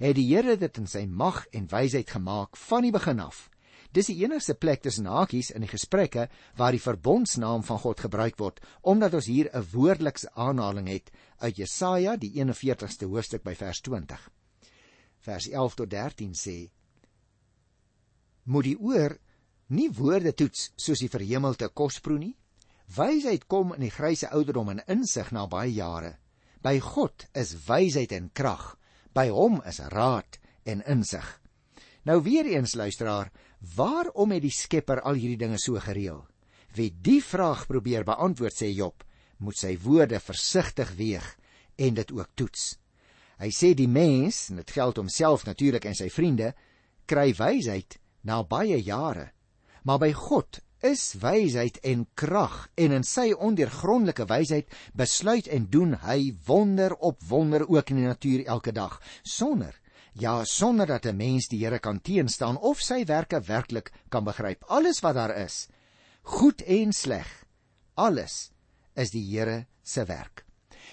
het 0.00 0.16
die 0.16 0.26
Here 0.32 0.56
dit 0.58 0.80
in 0.80 0.88
sy 0.90 1.04
mag 1.06 1.44
en 1.54 1.68
wysheid 1.70 2.10
gemaak 2.10 2.56
van 2.56 2.88
die 2.88 2.94
begin 2.94 3.20
af. 3.22 3.46
Dis 3.92 4.10
die 4.10 4.18
enigste 4.22 4.54
plek 4.54 4.82
tussen 4.84 5.06
hakies 5.08 5.50
in 5.50 5.64
die 5.64 5.70
gesprekke 5.70 6.28
waar 6.56 6.74
die 6.76 6.82
verbondsnaam 6.82 7.62
van 7.64 7.80
God 7.80 8.00
gebruik 8.04 8.36
word, 8.38 8.60
omdat 8.82 9.14
ons 9.14 9.26
hier 9.26 9.48
'n 9.52 9.66
woordelikse 9.72 10.28
aanhaling 10.34 10.88
het 10.88 11.10
uit 11.38 11.56
Jesaja 11.56 12.16
die 12.16 12.32
41ste 12.36 13.06
hoofstuk 13.06 13.42
by 13.42 13.54
vers 13.54 13.80
20. 13.80 14.30
Vers 15.20 15.48
11 15.48 15.74
tot 15.74 15.90
13 15.90 16.34
sê: 16.34 16.70
Moet 18.44 18.64
die 18.64 18.78
oor 18.78 19.18
nie 19.66 19.90
woorde 19.90 20.32
toets 20.32 20.70
soos 20.76 20.98
die 20.98 21.12
verhemelte 21.12 21.68
kosproe 21.68 22.18
nie. 22.18 22.36
Wysheid 22.96 23.46
kom 23.46 23.74
in 23.74 23.80
die 23.80 23.92
grysse 23.92 24.30
ouderdom 24.32 24.68
en 24.68 24.84
insig 24.86 25.32
na 25.32 25.46
baie 25.46 25.72
jare. 25.72 26.16
By 26.62 26.78
God 26.80 27.26
is 27.34 27.54
wysheid 27.66 28.12
en 28.12 28.30
krag. 28.32 28.78
By 29.14 29.28
hom 29.28 29.60
is 29.68 29.80
raad 29.92 30.38
en 30.64 30.82
insig. 30.86 31.26
Nou 32.08 32.22
weer 32.24 32.46
eens 32.46 32.74
luisteraar, 32.74 33.30
waarom 33.76 34.32
het 34.34 34.42
die 34.44 34.54
Skepper 34.54 35.02
al 35.02 35.18
hierdie 35.18 35.40
dinge 35.40 35.58
so 35.58 35.80
gereël? 35.82 36.24
Wie 36.74 36.90
die 36.92 37.20
vraag 37.24 37.66
probeer 37.66 38.04
beantwoord 38.06 38.54
sê 38.54 38.70
Job, 38.70 39.04
moet 39.38 39.58
sy 39.58 39.76
woorde 39.82 40.20
versigtig 40.20 40.92
weeg 40.98 41.26
en 41.78 41.98
dit 41.98 42.12
ook 42.12 42.30
toets. 42.34 42.76
Hy 43.38 43.50
sê 43.54 43.72
die 43.78 43.88
mens, 43.88 44.48
en 44.50 44.58
dit 44.62 44.70
geld 44.74 44.98
homself 44.98 45.46
natuurlik 45.46 45.86
en 45.86 45.94
sy 45.94 46.08
vriende, 46.10 46.52
kry 47.06 47.30
wysheid 47.38 47.98
na 48.26 48.42
baie 48.42 48.80
jare. 48.82 49.30
Maar 49.86 50.02
by 50.02 50.12
God 50.12 50.60
is 50.84 51.14
wysheid 51.18 51.78
en 51.86 52.04
krag 52.18 52.68
en 52.78 52.94
in 52.94 53.06
sy 53.06 53.32
ondeurgrondelike 53.34 54.26
wysheid 54.30 54.70
besluit 54.98 55.48
en 55.50 55.66
doen 55.70 55.96
hy 56.04 56.34
wonder 56.46 56.94
op 56.94 57.22
wonder 57.30 57.64
ook 57.66 57.90
in 57.90 58.02
die 58.02 58.06
natuur 58.06 58.44
elke 58.46 58.74
dag 58.74 59.00
sonder 59.22 59.74
ja 60.18 60.44
sonder 60.44 60.86
dat 60.86 61.06
'n 61.06 61.16
mens 61.16 61.48
die 61.48 61.64
Here 61.64 61.78
kan 61.78 62.00
teenstaan 62.00 62.58
of 62.58 62.80
sy 62.80 63.04
werke 63.04 63.40
werklik 63.40 63.92
kan 64.08 64.24
begryp 64.24 64.64
alles 64.68 65.00
wat 65.00 65.14
daar 65.14 65.36
is 65.36 65.68
goed 66.22 66.62
en 66.62 66.92
sleg 66.92 67.44
alles 67.94 68.50
is 68.94 69.10
die 69.10 69.24
Here 69.30 69.66
se 69.82 70.04
werk 70.04 70.44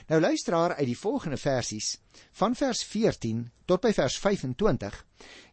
nou 0.07 0.19
luisteraar 0.19 0.75
uit 0.75 0.87
die 0.87 0.97
volgende 0.97 1.37
versies 1.37 1.97
van 2.31 2.55
vers 2.55 2.83
14 2.83 3.51
tot 3.65 3.81
by 3.81 3.93
vers 3.93 4.17
25 4.19 5.05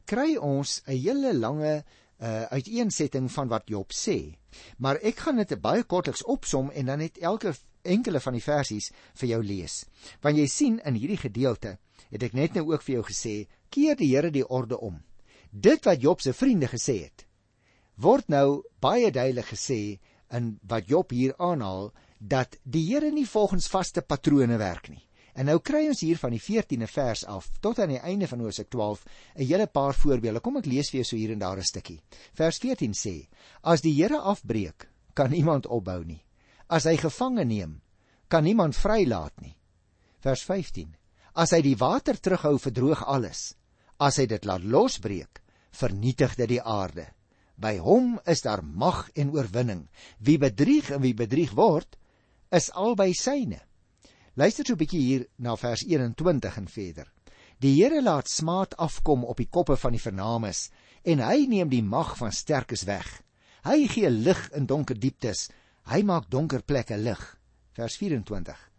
kry 0.05 0.37
ons 0.37 0.83
'n 0.87 0.97
hele 0.97 1.35
lange 1.35 1.85
uh, 2.23 2.43
uiteensetting 2.43 3.33
van 3.33 3.49
wat 3.49 3.69
Job 3.69 3.93
sê. 3.93 4.35
Maar 4.77 5.01
ek 5.03 5.25
gaan 5.25 5.41
dit 5.43 5.55
baie 5.61 5.83
kortliks 5.83 6.25
opsom 6.25 6.71
en 6.71 6.87
dan 6.87 6.99
net 7.03 7.19
elke 7.19 7.55
enkele 7.83 8.21
van 8.21 8.37
die 8.39 8.45
versies 8.45 8.93
vir 9.19 9.29
jou 9.29 9.41
lees. 9.43 9.83
Want 10.23 10.39
jy 10.39 10.47
sien 10.47 10.79
in 10.87 10.99
hierdie 10.99 11.19
gedeelte 11.19 11.79
het 12.13 12.23
ek 12.23 12.37
net 12.39 12.55
nou 12.55 12.69
ook 12.71 12.85
vir 12.87 12.99
jou 12.99 13.05
gesê, 13.09 13.35
keer 13.73 13.97
die 13.97 14.13
Here 14.13 14.31
die 14.31 14.45
orde 14.45 14.79
om. 14.79 15.01
Dit 15.51 15.85
wat 15.89 16.03
Job 16.03 16.21
se 16.21 16.33
vriende 16.33 16.69
gesê 16.69 17.03
het, 17.05 17.27
word 17.97 18.29
nou 18.33 18.63
baie 18.81 19.11
duidelik 19.13 19.53
gesê 19.53 19.99
in 20.33 20.59
wat 20.69 20.89
Job 20.89 21.13
hier 21.13 21.35
aanhaal 21.39 21.91
dat 22.19 22.57
die 22.65 22.85
Here 22.89 23.11
nie 23.13 23.27
volgens 23.27 23.69
vaste 23.69 24.03
patrone 24.03 24.57
werk 24.61 24.89
nie. 24.89 25.03
En 25.33 25.49
nou 25.49 25.59
kry 25.65 25.87
ons 25.89 26.03
hier 26.05 26.19
van 26.21 26.35
die 26.35 26.41
14de 26.43 26.87
vers 26.93 27.25
af 27.25 27.49
tot 27.65 27.79
aan 27.81 27.95
die 27.95 28.01
einde 28.05 28.29
van 28.29 28.41
Hosea 28.45 28.69
12 28.69 29.05
'n 29.37 29.47
hele 29.47 29.67
paar 29.67 29.95
voorbeelde. 29.95 30.41
Kom 30.41 30.57
ek 30.57 30.67
lees 30.67 30.91
vir 30.91 31.01
jou 31.01 31.05
so 31.05 31.17
hier 31.17 31.33
en 31.33 31.39
daar 31.39 31.57
'n 31.57 31.63
stukkie. 31.63 32.03
Vers 32.35 32.59
14 32.59 32.93
sê: 32.93 33.29
As 33.63 33.81
die 33.81 33.95
Here 33.95 34.19
afbreek, 34.19 34.89
kan 35.15 35.31
niemand 35.31 35.67
opbou 35.67 36.05
nie. 36.05 36.23
As 36.69 36.85
hy 36.85 36.97
gevange 36.97 37.45
neem, 37.45 37.81
kan 38.29 38.45
niemand 38.45 38.77
vrylaat 38.77 39.41
nie. 39.41 39.57
Vers 40.21 40.43
15: 40.43 40.97
As 41.35 41.51
hy 41.51 41.63
die 41.63 41.77
water 41.77 42.21
terughou, 42.21 42.59
verdroog 42.59 43.05
alles. 43.07 43.55
As 44.03 44.19
hy 44.19 44.27
dit 44.27 44.47
laat 44.49 44.65
losbreek, 44.67 45.39
vernietig 45.79 46.35
dit 46.41 46.57
die 46.57 46.63
aarde. 46.63 47.07
By 47.55 47.77
hom 47.79 48.17
is 48.27 48.43
daar 48.43 48.65
mag 48.65 49.05
en 49.15 49.31
oorwinning. 49.31 49.85
Wie 50.19 50.39
bedrieg 50.43 50.91
en 50.91 51.05
wie 51.05 51.15
bedrieg 51.15 51.53
word, 51.55 51.99
is 52.51 52.73
albei 52.75 53.13
syne. 53.15 53.61
Luister 54.35 54.67
so 54.67 54.75
'n 54.75 54.81
bietjie 54.81 55.03
hier 55.07 55.27
na 55.39 55.57
vers 55.57 55.85
21 55.85 56.57
en 56.57 56.69
verder. 56.69 57.13
Die 57.61 57.75
Here 57.77 58.03
laat 58.03 58.29
smaad 58.29 58.75
afkom 58.77 59.25
op 59.25 59.37
die 59.37 59.47
koppe 59.47 59.77
van 59.77 59.93
die 59.93 60.03
vernaames 60.03 60.71
en 61.05 61.21
hy 61.21 61.47
neem 61.47 61.69
die 61.69 61.83
mag 61.83 62.17
van 62.17 62.33
sterkes 62.33 62.85
weg. 62.85 63.23
Hy 63.63 63.87
gee 63.87 64.11
lig 64.11 64.51
in 64.51 64.67
donker 64.67 64.99
dieptes. 64.99 65.51
Hy 65.87 66.03
maak 66.03 66.31
donker 66.31 66.63
plekke 66.63 66.97
lig. 66.97 67.39
Vers 67.73 67.97
24. 67.97 68.72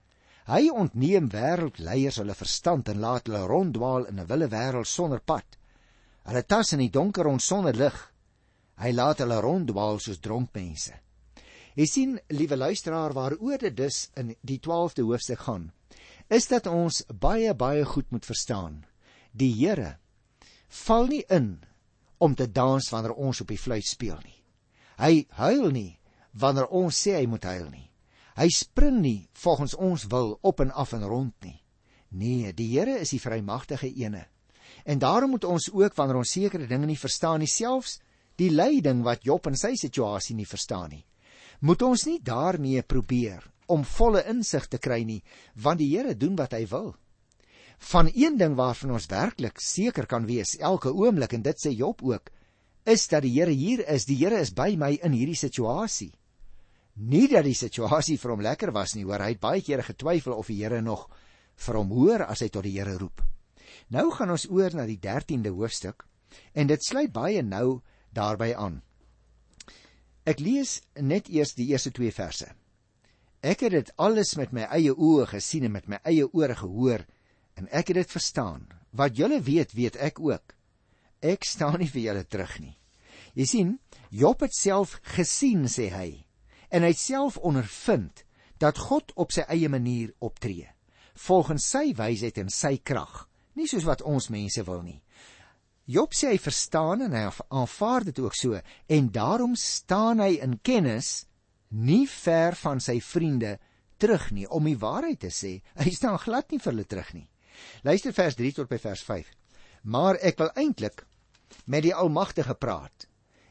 Hy 0.44 0.68
ontneem 0.76 1.30
wêreldleiers 1.32 2.18
hulle 2.20 2.36
verstand 2.36 2.90
en 2.92 3.00
laat 3.00 3.30
hulle 3.30 3.46
ronddwaal 3.48 4.10
in 4.10 4.20
'n 4.20 4.28
wille 4.28 4.50
wêreld 4.52 4.88
sonder 4.88 5.22
pad. 5.22 5.46
Hulle 6.28 6.44
tas 6.44 6.74
in 6.74 6.80
die 6.80 6.90
donker 6.90 7.24
rond 7.24 7.42
sonder 7.42 7.76
lig. 7.76 7.96
Hy 8.76 8.92
laat 8.92 9.20
hulle 9.20 9.40
ronddwaal 9.42 10.00
soos 10.00 10.20
dronk 10.20 10.50
mense. 10.54 10.94
Jy 11.76 11.86
sien, 11.86 12.20
liewe 12.30 12.58
luisteraar, 12.58 13.14
waaroor 13.14 13.58
dit 13.58 13.78
dus 13.78 14.10
in 14.16 14.36
die 14.42 14.60
12de 14.60 15.02
hoofstuk 15.02 15.40
gaan, 15.40 15.72
is 16.30 16.48
dat 16.48 16.68
ons 16.68 17.04
baie 17.08 17.54
baie 17.54 17.86
goed 17.86 18.12
moet 18.12 18.26
verstaan. 18.26 18.86
Die 19.32 19.54
Here 19.54 19.98
val 20.68 21.08
nie 21.08 21.24
in 21.30 21.64
om 22.18 22.36
te 22.36 22.52
dans 22.52 22.90
wanneer 22.90 23.14
ons 23.14 23.42
op 23.42 23.48
die 23.48 23.58
fluit 23.58 23.86
speel 23.86 24.20
nie. 24.24 24.40
Hy 24.98 25.26
huil 25.30 25.72
nie 25.72 26.00
wanneer 26.32 26.68
ons 26.68 26.98
sê 27.08 27.18
hy 27.18 27.26
moet 27.26 27.44
huil 27.44 27.70
nie. 27.70 27.93
Hy 28.36 28.50
spring 28.50 29.02
nie 29.02 29.28
volgens 29.44 29.76
ons 29.76 30.08
wil 30.10 30.38
op 30.42 30.60
en 30.64 30.72
af 30.72 30.94
en 30.94 31.04
rond 31.06 31.34
nie. 31.46 31.60
Nee, 32.14 32.54
die 32.54 32.70
Here 32.78 33.00
is 33.02 33.14
die 33.14 33.22
vrymagtige 33.22 33.90
ene. 33.90 34.26
En 34.86 35.00
daarom 35.00 35.30
moet 35.30 35.46
ons 35.46 35.70
ook 35.72 35.96
wanneer 35.96 36.22
ons 36.22 36.32
sekere 36.32 36.68
dinge 36.68 36.86
nie 36.86 37.00
verstaan 37.00 37.40
nie, 37.40 37.50
selfs 37.50 38.00
die 38.36 38.50
lyding 38.50 39.04
wat 39.06 39.26
Job 39.26 39.48
in 39.50 39.58
sy 39.58 39.76
situasie 39.78 40.36
nie 40.36 40.48
verstaan 40.50 40.90
nie, 40.90 41.04
moet 41.62 41.82
ons 41.86 42.06
nie 42.10 42.20
daarmee 42.20 42.82
probeer 42.82 43.44
om 43.72 43.86
volle 43.88 44.24
insig 44.30 44.66
te 44.68 44.80
kry 44.82 45.04
nie, 45.06 45.22
want 45.56 45.80
die 45.80 45.92
Here 45.94 46.16
doen 46.18 46.36
wat 46.36 46.56
hy 46.58 46.66
wil. 46.72 46.94
Van 47.94 48.10
een 48.14 48.38
ding 48.40 48.56
waarvan 48.58 48.96
ons 48.96 49.10
werklik 49.12 49.62
seker 49.62 50.08
kan 50.10 50.26
wees 50.26 50.58
elke 50.60 50.92
oomblik 50.92 51.34
en 51.34 51.46
dit 51.46 51.60
sê 51.60 51.74
Job 51.76 52.02
ook, 52.04 52.30
is 52.86 53.08
dat 53.08 53.24
die 53.24 53.34
Here 53.38 53.52
hier 53.52 53.84
is. 53.88 54.06
Die 54.06 54.18
Here 54.20 54.40
is 54.40 54.54
by 54.54 54.74
my 54.78 54.98
in 55.04 55.16
hierdie 55.16 55.40
situasie. 55.40 56.12
Nie 56.94 57.28
dat 57.28 57.46
die 57.48 57.58
situasie 57.58 58.20
vir 58.22 58.36
hom 58.36 58.44
lekker 58.46 58.72
was 58.72 58.94
nie, 58.94 59.04
hoor, 59.08 59.24
hy 59.24 59.34
het 59.34 59.42
baie 59.42 59.62
kere 59.66 59.86
getwyfel 59.86 60.36
of 60.38 60.50
die 60.52 60.60
Here 60.62 60.82
nog 60.82 61.08
vir 61.66 61.78
hom 61.80 61.94
hoor 61.94 62.26
as 62.28 62.44
hy 62.46 62.50
tot 62.54 62.68
die 62.68 62.76
Here 62.78 62.98
roep. 63.00 63.24
Nou 63.90 64.12
gaan 64.14 64.34
ons 64.34 64.46
oor 64.50 64.74
na 64.78 64.86
die 64.86 65.00
13de 65.02 65.54
hoofstuk 65.54 66.06
en 66.54 66.70
dit 66.70 66.86
sluit 66.86 67.12
baie 67.14 67.42
nou 67.42 67.82
daarbey 68.14 68.54
aan. 68.54 68.82
Ek 70.26 70.40
lees 70.40 70.82
net 70.96 71.28
eers 71.30 71.56
die 71.58 71.72
eerste 71.74 71.92
2 71.92 72.14
verse. 72.16 72.48
Ek 73.44 73.66
het 73.66 73.74
dit 73.74 73.90
alles 74.00 74.38
met 74.40 74.54
my 74.56 74.70
eie 74.72 74.94
oë 74.94 75.28
gesien 75.34 75.66
en 75.68 75.74
met 75.74 75.90
my 75.92 76.00
eie 76.08 76.30
ore 76.32 76.56
gehoor 76.56 77.04
en 77.60 77.68
ek 77.72 77.92
het 77.92 78.04
dit 78.04 78.14
verstaan. 78.14 78.70
Wat 78.94 79.18
julle 79.18 79.42
weet, 79.42 79.74
weet 79.74 79.98
ek 79.98 80.22
ook. 80.22 80.54
Ek 81.20 81.44
staan 81.44 81.82
nie 81.82 81.90
vir 81.90 82.06
julle 82.08 82.24
terug 82.24 82.54
nie. 82.62 82.78
Jy 83.34 83.46
sien, 83.50 83.74
Job 84.14 84.46
het 84.46 84.54
self 84.54 85.00
gesien, 85.16 85.66
sê 85.66 85.90
hy, 85.90 86.24
en 86.74 86.86
hy 86.86 86.94
self 86.98 87.38
ondervind 87.38 88.24
dat 88.62 88.80
God 88.90 89.14
op 89.20 89.34
sy 89.36 89.46
eie 89.52 89.70
manier 89.70 90.14
optree, 90.24 90.70
volgens 91.28 91.68
sy 91.76 91.92
wysheid 91.98 92.40
en 92.42 92.50
sy 92.50 92.78
krag, 92.82 93.28
nie 93.54 93.68
soos 93.70 93.86
wat 93.86 94.02
ons 94.02 94.32
mense 94.34 94.64
wil 94.66 94.82
nie. 94.82 95.00
Job 95.86 96.16
sê 96.16 96.32
hy 96.32 96.40
verstaan 96.40 97.04
en 97.06 97.14
hy 97.14 97.26
aanvaar 97.28 98.08
dit 98.08 98.20
ook 98.24 98.36
so 98.40 98.60
en 98.88 99.12
daarom 99.12 99.58
staan 99.60 100.24
hy 100.24 100.38
in 100.42 100.56
kennis 100.64 101.26
nie 101.76 102.06
ver 102.08 102.56
van 102.56 102.80
sy 102.80 103.00
vriende 103.04 103.58
terug 104.00 104.30
nie 104.32 104.48
om 104.48 104.64
die 104.68 104.80
waarheid 104.80 105.20
te 105.26 105.32
sê. 105.34 105.58
Hy 105.76 105.92
staan 105.92 106.22
glad 106.24 106.52
nie 106.52 106.62
vir 106.64 106.72
hulle 106.72 106.88
terug 106.88 107.14
nie. 107.18 107.28
Luister 107.84 108.16
vers 108.16 108.40
3 108.40 108.54
tot 108.62 108.72
by 108.72 108.80
vers 108.80 109.04
5. 109.04 109.28
Maar 109.84 110.22
ek 110.24 110.40
wil 110.40 110.54
eintlik 110.56 111.04
met 111.68 111.84
die 111.86 111.94
Almagtige 111.94 112.56
praat. 112.56 113.08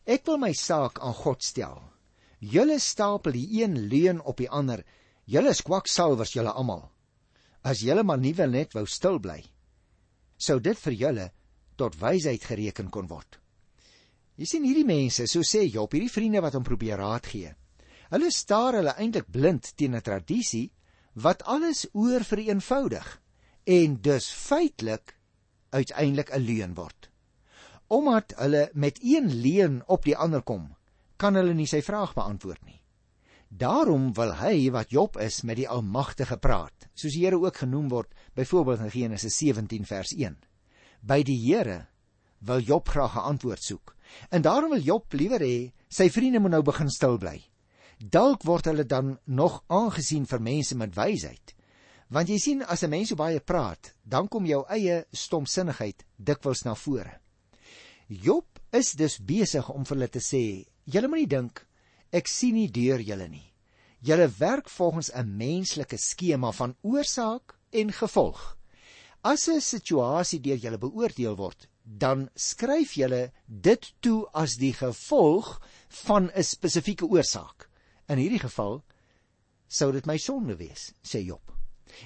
Ek 0.09 0.25
wil 0.27 0.41
my 0.41 0.53
saak 0.57 0.99
aan 1.05 1.15
God 1.15 1.45
stel. 1.45 1.83
Julle 2.43 2.81
stapel 2.83 3.37
die 3.37 3.63
een 3.63 3.77
leuen 3.87 4.19
op 4.27 4.41
die 4.43 4.51
ander. 4.51 4.83
Julle 5.31 5.53
is 5.55 5.63
kwaksalvers 5.63 6.35
julle 6.35 6.51
almal. 6.51 6.89
As 7.63 7.85
julle 7.87 8.03
maar 8.03 8.19
nie 8.19 8.35
wil 8.35 8.51
net 8.51 8.75
wou 8.75 8.83
stil 8.91 9.21
bly. 9.23 9.39
Sou 10.37 10.59
dit 10.59 10.79
vir 10.79 10.97
julle 11.05 11.29
tot 11.79 11.95
wysheid 12.01 12.43
gereken 12.43 12.91
kon 12.91 13.07
word. 13.07 13.39
Jy 14.35 14.49
sien 14.49 14.67
hierdie 14.67 14.89
mense, 14.89 15.29
so 15.31 15.47
sê 15.47 15.69
Job, 15.71 15.93
hierdie 15.95 16.11
vriende 16.11 16.43
wat 16.43 16.57
hom 16.59 16.67
probeer 16.67 16.99
raad 16.99 17.29
gee. 17.31 17.53
Hulle 18.11 18.31
staar 18.35 18.81
hulle 18.81 18.97
eintlik 18.99 19.31
blind 19.31 19.71
teen 19.79 19.95
'n 19.95 20.03
tradisie 20.03 20.73
wat 21.15 21.47
alles 21.47 21.87
oor 21.93 22.25
vereenvoudig 22.25 23.07
en 23.65 24.01
dus 24.03 24.33
feitelik 24.33 25.15
uiteindelik 25.71 26.35
'n 26.35 26.43
leuen 26.43 26.75
word. 26.75 27.11
Omdat 27.89 28.35
hulle 28.37 28.71
met 28.75 28.99
een 29.03 29.31
leuen 29.31 29.83
op 29.87 30.05
die 30.05 30.17
ander 30.17 30.43
kom, 30.43 30.75
kan 31.23 31.39
hulle 31.39 31.55
nie 31.55 31.71
sy 31.71 31.81
vraag 31.87 32.17
beantwoord 32.19 32.65
nie. 32.67 32.81
Daarom 33.49 34.11
wil 34.17 34.33
hy 34.41 34.71
wat 34.75 34.91
Job 34.91 35.19
is 35.21 35.43
met 35.47 35.61
die 35.61 35.69
Almagtige 35.69 36.39
praat, 36.41 36.89
soos 36.95 37.15
die 37.15 37.23
Here 37.23 37.39
ook 37.39 37.63
genoem 37.63 37.91
word, 37.93 38.11
byvoorbeeld 38.35 38.89
in 38.89 38.91
Genesis 38.91 39.37
17 39.39 39.87
vers 39.87 40.17
1 40.17 40.41
by 41.03 41.23
die 41.27 41.37
Here 41.37 41.89
wil 42.47 42.63
Job 42.63 42.89
graag 42.89 43.17
'n 43.17 43.27
antwoord 43.35 43.63
soek. 43.63 43.97
En 44.31 44.43
daarom 44.43 44.71
wil 44.71 44.81
Job 44.81 45.13
liewer 45.13 45.41
hê 45.41 45.73
sy 45.89 46.11
vriende 46.11 46.41
moet 46.41 46.51
nou 46.51 46.63
begin 46.63 46.91
stil 46.91 47.19
bly. 47.19 47.43
Dalk 47.99 48.43
word 48.43 48.65
hulle 48.65 48.85
dan 48.87 49.19
nog 49.25 49.65
aangesien 49.67 50.27
vir 50.27 50.41
mense 50.41 50.75
met 50.77 50.95
wysheid. 50.95 51.55
Want 52.09 52.29
jy 52.29 52.39
sien 52.39 52.63
as 52.63 52.83
'n 52.83 52.91
mens 52.91 53.09
so 53.09 53.15
baie 53.15 53.41
praat, 53.41 53.95
dan 54.05 54.29
kom 54.29 54.47
jou 54.47 54.65
eie 54.69 55.05
stomsinnigheid 55.13 56.05
dikwels 56.17 56.65
na 56.65 56.75
vore. 56.75 57.21
Job 58.09 58.59
is 58.73 58.93
dus 58.93 59.19
besig 59.19 59.69
om 59.69 59.85
vir 59.85 59.97
hulle 59.97 60.09
te 60.09 60.19
sê, 60.19 60.67
julle 60.85 61.09
moenie 61.09 61.29
dink 61.29 61.67
ek 62.13 62.29
sien 62.29 62.55
nie 62.55 62.69
deur 62.69 63.01
julle 63.01 63.29
nie. 63.29 63.53
Julle 64.03 64.29
werk 64.39 64.69
volgens 64.69 65.11
'n 65.15 65.37
menslike 65.37 65.97
skema 65.97 66.53
van 66.53 66.77
oorsaak 66.83 67.57
en 67.71 67.93
gevolg. 67.93 68.57
As 69.23 69.49
'n 69.49 69.61
situasie 69.61 70.41
deur 70.41 70.57
julle 70.57 70.79
beoordeel 70.79 71.37
word, 71.37 71.69
dan 71.85 72.29
skryf 72.35 72.95
julle 72.95 73.33
dit 73.47 73.95
toe 74.01 74.27
as 74.33 74.57
die 74.57 74.73
gevolg 74.73 75.61
van 75.89 76.31
'n 76.35 76.43
spesifieke 76.43 77.07
oorsaak. 77.07 77.69
In 78.09 78.19
hierdie 78.19 78.43
geval 78.43 78.83
sou 79.69 79.93
dit 79.93 80.07
my 80.07 80.19
sonde 80.19 80.57
wees, 80.57 80.93
sê 81.03 81.25
Job. 81.25 81.53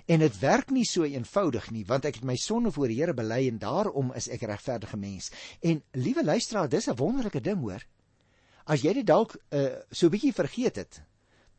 En 0.06 0.18
dit 0.18 0.38
werk 0.38 0.70
nie 0.70 0.84
so 0.84 1.04
eenvoudig 1.04 1.70
nie, 1.70 1.84
want 1.86 2.04
ek 2.04 2.14
het 2.14 2.24
my 2.24 2.36
sonde 2.36 2.72
voor 2.72 2.88
die 2.88 3.00
Here 3.00 3.14
bely 3.14 3.48
en 3.48 3.58
daarom 3.58 4.12
is 4.14 4.28
ek 4.28 4.42
regverdige 4.42 4.96
mens. 4.96 5.30
En 5.62 5.82
liewe 5.92 6.24
luisteraar, 6.24 6.68
dis 6.68 6.88
'n 6.88 6.96
wonderlike 6.96 7.40
ding 7.40 7.60
hoor. 7.60 7.82
As 8.66 8.82
jy 8.82 8.92
dit 8.98 9.06
dalk 9.06 9.36
uh, 9.54 9.78
so 9.92 10.06
'n 10.06 10.14
bietjie 10.14 10.34
vergeet 10.34 10.76
het, 10.76 11.02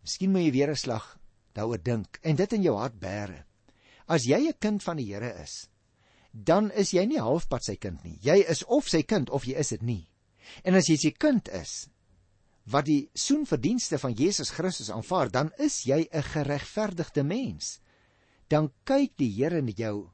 miskien 0.03 0.31
moet 0.31 0.47
jy 0.47 0.51
weer 0.51 0.71
'n 0.71 0.75
slag 0.75 1.17
daaroor 1.55 1.81
dink 1.81 2.19
en 2.21 2.35
dit 2.35 2.53
in 2.53 2.63
jou 2.63 2.75
hart 2.77 2.99
bære. 2.99 3.45
As 4.07 4.27
jy 4.27 4.47
'n 4.47 4.59
kind 4.59 4.83
van 4.83 4.97
die 4.97 5.13
Here 5.13 5.33
is, 5.43 5.69
dan 6.31 6.71
is 6.71 6.91
jy 6.91 7.05
nie 7.05 7.19
halfpad 7.19 7.63
sy 7.63 7.75
kind 7.75 8.03
nie. 8.03 8.19
Jy 8.21 8.43
is 8.49 8.63
of 8.63 8.89
sy 8.89 9.03
kind 9.03 9.29
of 9.29 9.45
jy 9.45 9.55
is 9.55 9.69
dit 9.69 9.81
nie. 9.81 10.09
En 10.63 10.75
as 10.75 10.87
jy 10.87 10.97
sy 10.97 11.11
kind 11.11 11.47
is, 11.49 11.89
wat 12.65 12.85
die 12.85 13.09
soenverdienste 13.15 13.97
van 13.97 14.13
Jesus 14.13 14.51
Christus 14.51 14.91
aanvaar, 14.91 15.31
dan 15.31 15.51
is 15.57 15.85
jy 15.85 16.07
'n 16.11 16.23
geregverdigde 16.23 17.23
mens. 17.23 17.79
Dan 18.49 18.71
kyk 18.83 19.17
die 19.17 19.31
Here 19.31 19.61
na 19.61 19.71
jou 19.71 20.11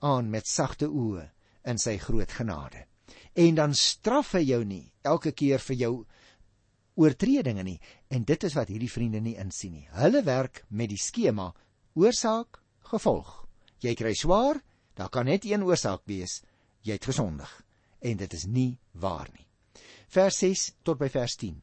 aan 0.00 0.30
met 0.30 0.46
sagte 0.46 0.88
oë 0.88 1.30
in 1.64 1.78
sy 1.78 1.98
groot 1.98 2.32
genade. 2.32 2.86
En 3.34 3.54
dan 3.54 3.74
straf 3.74 4.32
hy 4.32 4.42
jou 4.44 4.64
nie 4.64 4.92
elke 5.02 5.32
keer 5.32 5.58
vir 5.58 5.76
jou 5.76 6.06
oortredinge 6.94 7.64
nie 7.66 7.78
en 8.12 8.24
dit 8.28 8.44
is 8.44 8.56
wat 8.58 8.68
hierdie 8.72 8.90
vriende 8.90 9.20
nie 9.20 9.36
insien 9.40 9.72
nie. 9.72 9.88
Hulle 9.96 10.22
werk 10.26 10.64
met 10.70 10.92
die 10.92 11.00
skema 11.00 11.52
oorsaak 11.94 12.60
gevolg. 12.92 13.46
Jy 13.82 13.94
kry 13.98 14.14
swaar, 14.14 14.60
daar 14.94 15.10
kan 15.10 15.26
net 15.26 15.44
een 15.48 15.64
oorsaak 15.64 16.04
wees, 16.06 16.40
jy 16.82 16.98
het 16.98 17.08
gesondig 17.08 17.50
en 18.02 18.18
dit 18.18 18.34
is 18.34 18.46
nie 18.46 18.78
waar 18.98 19.28
nie. 19.32 19.46
Vers 20.12 20.42
6 20.42 20.64
tot 20.84 20.98
by 21.00 21.08
vers 21.08 21.36
10. 21.40 21.60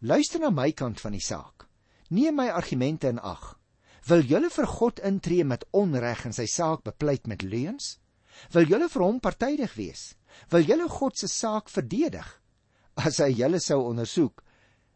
Luister 0.00 0.42
na 0.42 0.50
my 0.50 0.72
kant 0.76 1.00
van 1.00 1.14
die 1.14 1.22
saak. 1.24 1.66
Neem 2.10 2.36
my 2.38 2.48
argumente 2.50 3.08
in 3.08 3.20
ag. 3.22 3.54
Wil 4.08 4.24
julle 4.24 4.50
vir 4.50 4.66
God 4.66 5.00
intree 5.04 5.44
met 5.44 5.64
onreg 5.76 6.24
en 6.26 6.34
sy 6.36 6.46
saak 6.48 6.84
bepleit 6.86 7.26
met 7.28 7.42
leuns? 7.42 7.96
Wil 8.54 8.68
julle 8.70 8.88
vir 8.88 9.04
hom 9.04 9.18
partydig 9.20 9.74
wees? 9.76 10.12
Wil 10.52 10.66
julle 10.68 10.88
God 10.88 11.18
se 11.18 11.28
saak 11.28 11.70
verdedig? 11.72 12.28
As 12.96 13.20
hy 13.22 13.32
julle 13.34 13.60
sou 13.62 13.82
ondersoek, 13.90 14.42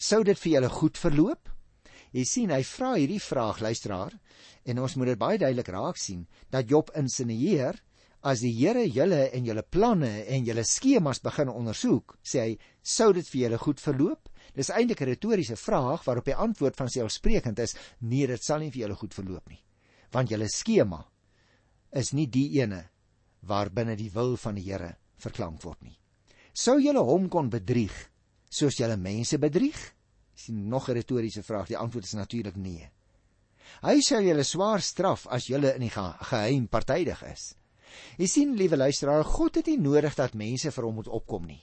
sou 0.02 0.22
dit 0.26 0.38
vir 0.38 0.56
julle 0.56 0.70
goed 0.72 0.98
verloop? 0.98 1.48
Jy 2.12 2.24
sien, 2.28 2.50
hy 2.52 2.60
vra 2.66 2.92
hierdie 2.98 3.22
vraag, 3.22 3.62
luisteraar, 3.64 4.12
en 4.68 4.82
ons 4.82 4.96
moet 4.98 5.12
dit 5.12 5.20
baie 5.20 5.38
duidelik 5.40 5.70
raak 5.72 6.00
sien 6.00 6.26
dat 6.52 6.68
Job 6.68 6.90
insinieer 6.98 7.78
as 8.22 8.42
die 8.44 8.52
Here 8.54 8.84
julle 8.86 9.24
en 9.34 9.46
julle 9.46 9.64
planne 9.64 10.10
en 10.30 10.44
julle 10.46 10.64
skemas 10.66 11.22
begin 11.24 11.50
ondersoek, 11.50 12.18
sê 12.22 12.42
hy, 12.44 12.52
sou 12.82 13.10
dit 13.16 13.26
vir 13.32 13.40
julle 13.46 13.62
goed 13.62 13.80
verloop? 13.82 14.28
Dis 14.54 14.70
eintlik 14.70 15.00
'n 15.02 15.10
retoriese 15.14 15.56
vraag 15.56 16.04
waarop 16.04 16.28
die 16.28 16.36
antwoord 16.36 16.76
van 16.76 16.88
selfsprekend 16.88 17.58
is: 17.58 17.74
nee, 18.00 18.26
dit 18.26 18.42
sal 18.42 18.60
nie 18.60 18.70
vir 18.70 18.82
julle 18.82 18.94
goed 18.94 19.14
verloop 19.14 19.48
nie. 19.48 19.62
Want 20.12 20.30
julle 20.30 20.48
skema 20.48 21.06
is 21.90 22.12
nie 22.12 22.26
die 22.26 22.60
ene 22.60 22.90
waarbinne 23.40 23.96
die 23.96 24.10
wil 24.10 24.36
van 24.36 24.54
die 24.54 24.70
Here 24.70 24.96
verklank 25.16 25.62
word 25.62 25.82
nie. 25.82 25.98
Sou 26.52 26.78
julle 26.78 27.00
hom 27.00 27.28
kon 27.28 27.48
bedrieg 27.50 28.11
soos 28.52 28.76
julle 28.76 28.96
mense 29.00 29.40
bedrieg? 29.40 29.80
sien 30.42 30.68
nog 30.68 30.88
'n 30.88 30.92
retoriese 30.92 31.42
vraag. 31.42 31.66
Die 31.66 31.78
antwoord 31.78 32.04
is 32.04 32.12
natuurlik 32.12 32.56
nee. 32.56 32.90
Hy 33.80 34.00
sê 34.00 34.22
julle 34.22 34.42
swaar 34.42 34.80
straf 34.80 35.26
as 35.26 35.46
julle 35.46 35.74
in 35.74 35.80
die 35.80 35.90
geheim 35.90 36.68
partydig 36.68 37.22
is. 37.22 37.54
Jy 38.16 38.26
sien, 38.26 38.56
liewe 38.56 38.76
luisteraar, 38.76 39.24
God 39.24 39.54
het 39.54 39.66
nie 39.66 39.78
nodig 39.78 40.14
dat 40.14 40.34
mense 40.34 40.70
vir 40.70 40.84
hom 40.84 40.94
moet 40.94 41.08
opkom 41.08 41.46
nie. 41.46 41.62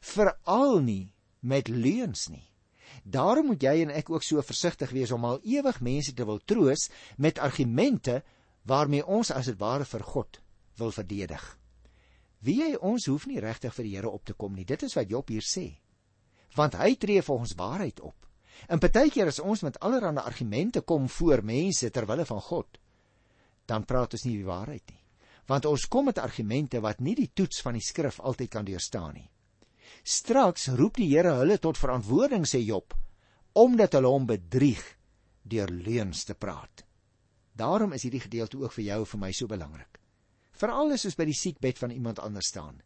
Veral 0.00 0.80
nie 0.80 1.14
met 1.40 1.68
leuns 1.68 2.28
nie. 2.28 2.44
Daarom 3.04 3.46
moet 3.46 3.62
jy 3.62 3.82
en 3.82 3.90
ek 3.90 4.10
ook 4.10 4.22
so 4.22 4.42
versigtig 4.42 4.90
wees 4.90 5.10
om 5.10 5.24
al 5.24 5.40
ewig 5.42 5.80
mense 5.80 6.12
te 6.14 6.24
wil 6.24 6.40
troos 6.44 6.88
met 7.16 7.38
argumente 7.38 8.22
waarmee 8.64 9.06
ons 9.06 9.30
as 9.30 9.46
dit 9.46 9.58
ware 9.58 9.84
vir 9.84 10.02
God 10.02 10.40
wil 10.76 10.90
verdedig. 10.90 11.58
Wie 12.40 12.62
hy 12.62 12.74
ons 12.74 13.06
hoef 13.06 13.26
nie 13.26 13.40
regtig 13.40 13.74
vir 13.74 13.84
die 13.84 13.96
Here 13.96 14.10
op 14.10 14.24
te 14.24 14.32
kom 14.32 14.54
nie. 14.54 14.64
Dit 14.64 14.82
is 14.82 14.94
wat 14.94 15.10
Job 15.10 15.28
hier 15.28 15.42
sê. 15.42 15.78
Want 16.56 16.78
hy 16.80 16.94
tree 16.96 17.22
vir 17.22 17.34
ons 17.34 17.54
waarheid 17.58 18.00
op. 18.00 18.16
En 18.66 18.80
partykeer 18.82 19.30
as 19.30 19.40
ons 19.40 19.62
met 19.62 19.78
allerlei 19.84 20.24
argumente 20.24 20.80
kom 20.80 21.08
voor 21.08 21.44
mense 21.44 21.90
ter 21.90 22.06
wille 22.06 22.24
van 22.26 22.40
God, 22.40 22.78
dan 23.66 23.84
praat 23.84 24.16
ons 24.16 24.24
nie 24.24 24.38
die 24.40 24.48
waarheid 24.48 24.84
nie. 24.90 25.02
Want 25.48 25.64
ons 25.64 25.86
kom 25.88 26.08
met 26.08 26.18
argumente 26.18 26.80
wat 26.84 27.00
nie 27.00 27.14
die 27.16 27.30
toets 27.34 27.62
van 27.64 27.78
die 27.78 27.84
skrif 27.84 28.18
altyd 28.20 28.50
kan 28.50 28.66
deurstaan 28.68 29.14
nie. 29.14 29.28
Straks 30.04 30.68
roep 30.76 30.98
die 31.00 31.08
Here 31.14 31.38
hulle 31.38 31.58
tot 31.58 31.78
verantwoording 31.80 32.44
sê 32.48 32.60
Job, 32.64 32.92
omdat 33.54 33.96
hulle 33.96 34.10
hom 34.12 34.26
bedrieg 34.28 34.82
deur 35.48 35.70
leuns 35.70 36.24
te 36.28 36.34
praat. 36.34 36.84
Daarom 37.56 37.94
is 37.96 38.04
hierdie 38.04 38.22
gedeelte 38.22 38.58
ook 38.60 38.74
vir 38.76 38.84
jou 38.84 39.00
en 39.00 39.10
vir 39.12 39.20
my 39.20 39.32
so 39.32 39.50
belangrik. 39.50 39.98
Veral 40.58 40.92
as 40.92 41.06
ons 41.08 41.16
by 41.16 41.24
die 41.28 41.38
siekbed 41.38 41.78
van 41.78 41.94
iemand 41.94 42.20
anders 42.20 42.50
staan, 42.52 42.80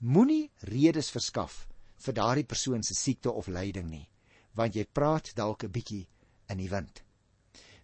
moenie 0.00 0.50
redes 0.66 1.10
verskaf 1.14 1.66
vir 1.98 2.14
daardie 2.14 2.46
persoon 2.46 2.82
se 2.82 2.94
siekte 2.94 3.30
of 3.30 3.48
lyding 3.48 3.90
nie 3.90 4.08
want 4.58 4.74
jy 4.74 4.84
praat 4.98 5.32
dalk 5.38 5.64
'n 5.64 5.72
bietjie 5.72 6.08
in 6.50 6.58
die 6.58 6.70
wind. 6.70 7.02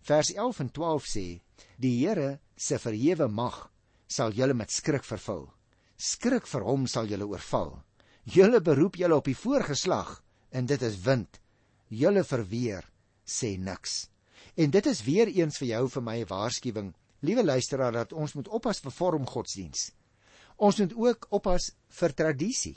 Vers 0.02 0.32
11 0.34 0.60
en 0.60 0.70
12 0.70 1.06
sê: 1.06 1.26
Die 1.78 1.94
Here 2.00 2.40
se 2.56 2.78
verhewe 2.78 3.28
mag 3.28 3.70
sal 4.06 4.32
julle 4.32 4.54
met 4.54 4.70
skrik 4.70 5.04
vervul. 5.04 5.46
Skrik 5.96 6.46
vir 6.46 6.62
hom 6.62 6.86
sal 6.86 7.06
julle 7.06 7.26
oorval. 7.26 7.82
Julle 8.24 8.60
beroep 8.60 8.96
julle 8.96 9.16
op 9.16 9.24
die 9.24 9.36
voorgeslag 9.36 10.22
en 10.50 10.66
dit 10.66 10.82
is 10.82 11.00
wind. 11.04 11.40
Julle 11.88 12.24
verweer 12.24 12.84
sê 13.24 13.56
niks. 13.58 14.08
En 14.56 14.70
dit 14.70 14.86
is 14.86 15.02
weer 15.04 15.28
eens 15.28 15.58
vir 15.58 15.68
jou 15.68 15.88
vir 15.88 16.02
my 16.02 16.18
'n 16.20 16.28
waarskuwing, 16.28 16.94
liewe 17.20 17.44
luisteraar, 17.44 17.92
dat 17.92 18.12
ons 18.12 18.34
moet 18.34 18.48
oppas 18.48 18.80
vir 18.80 18.92
vorm 18.92 19.26
godsdiens. 19.26 19.92
Ons 20.56 20.78
moet 20.78 20.94
ook 20.94 21.26
oppas 21.30 21.72
vir 21.88 22.14
tradisie. 22.14 22.76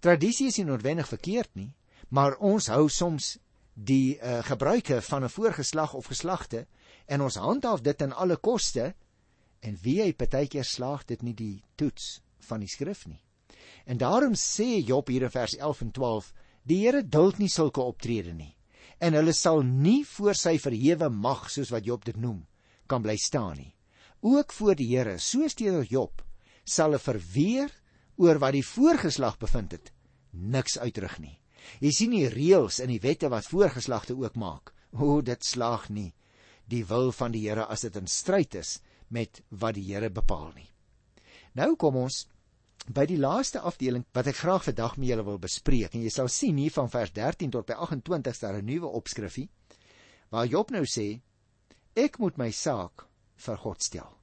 Tradisie 0.00 0.46
is 0.46 0.58
nie 0.60 0.66
noodwendig 0.68 1.08
verkeerd 1.08 1.50
nie, 1.54 1.72
maar 2.08 2.36
ons 2.36 2.68
hou 2.68 2.88
soms 2.88 3.36
die 3.74 4.16
uh, 4.16 4.42
gebruike 4.46 5.02
van 5.02 5.24
'n 5.24 5.32
voorgeslag 5.32 5.94
of 5.94 6.06
geslagte 6.06 6.66
en 7.06 7.20
ons 7.20 7.36
handhaaf 7.36 7.80
dit 7.80 8.02
in 8.02 8.12
alle 8.12 8.36
koste 8.36 8.94
en 9.60 9.78
wie 9.82 10.00
hy 10.02 10.12
partykeer 10.12 10.64
slaag 10.64 11.04
dit 11.04 11.22
nie 11.22 11.34
die 11.34 11.62
toets 11.76 12.20
van 12.38 12.60
die 12.60 12.68
skrif 12.68 13.06
nie. 13.06 13.22
En 13.84 13.98
daarom 13.98 14.34
sê 14.34 14.84
Job 14.84 15.08
hier 15.08 15.22
in 15.22 15.30
vers 15.30 15.56
11 15.56 15.80
en 15.80 15.90
12: 15.90 16.32
Die 16.62 16.86
Here 16.86 17.02
duld 17.02 17.38
nie 17.38 17.48
sulke 17.48 17.80
optrede 17.80 18.32
nie 18.32 18.56
en 18.98 19.12
hulle 19.12 19.32
sal 19.36 19.62
nie 19.62 20.04
voor 20.08 20.34
sy 20.34 20.56
verhewe 20.58 21.08
mag 21.12 21.50
soos 21.52 21.70
wat 21.74 21.84
Job 21.84 22.04
dit 22.04 22.16
noem 22.16 22.46
kan 22.86 23.02
bly 23.02 23.16
staan 23.20 23.56
nie. 23.58 23.72
Ook 24.22 24.52
voor 24.52 24.76
die 24.78 24.88
Here, 24.88 25.18
soos 25.18 25.54
teenoor 25.54 25.84
Job, 25.84 26.22
sal 26.64 26.94
'n 26.94 26.98
verweer 26.98 27.70
oor 28.16 28.38
wat 28.38 28.52
die 28.56 28.66
voorgeslag 28.66 29.38
bevind 29.38 29.72
het, 29.72 29.92
niks 30.30 30.78
uitrig 30.78 31.18
nie. 31.18 31.38
Jy 31.80 31.90
sien 31.92 32.14
die 32.14 32.28
reëls 32.30 32.80
in 32.80 32.92
die 32.92 33.02
wette 33.02 33.28
wat 33.28 33.48
voorgeslagte 33.50 34.14
ook 34.16 34.36
maak. 34.36 34.72
O, 34.92 35.20
dit 35.20 35.44
slaag 35.44 35.88
nie 35.90 36.12
die 36.66 36.84
wil 36.86 37.12
van 37.14 37.34
die 37.34 37.44
Here 37.46 37.66
as 37.70 37.84
dit 37.86 37.96
in 37.98 38.08
stryd 38.10 38.56
is 38.58 38.78
met 39.08 39.42
wat 39.50 39.76
die 39.78 39.86
Here 39.86 40.10
bepaal 40.10 40.50
nie. 40.56 40.68
Nou 41.54 41.74
kom 41.78 41.96
ons 42.02 42.24
by 42.86 43.06
die 43.08 43.18
laaste 43.18 43.62
afdeling 43.66 44.04
wat 44.14 44.28
ek 44.30 44.40
graag 44.42 44.66
vandag 44.66 44.96
met 44.98 45.10
julle 45.10 45.26
wil 45.26 45.38
bespreek 45.42 45.94
en 45.94 46.04
jy 46.04 46.12
sal 46.12 46.30
sien 46.30 46.58
hier 46.60 46.74
van 46.74 46.90
vers 46.90 47.14
13 47.14 47.54
tot 47.54 47.66
by 47.66 47.78
28 47.86 48.42
daar 48.42 48.58
'n 48.58 48.66
nuwe 48.66 48.86
opskrifie 48.86 49.48
waar 50.30 50.46
Job 50.46 50.70
nou 50.70 50.84
sê 50.84 51.20
ek 51.94 52.18
moet 52.18 52.38
my 52.38 52.50
saak 52.50 53.06
vir 53.36 53.56
God 53.56 53.82
stel. 53.82 54.15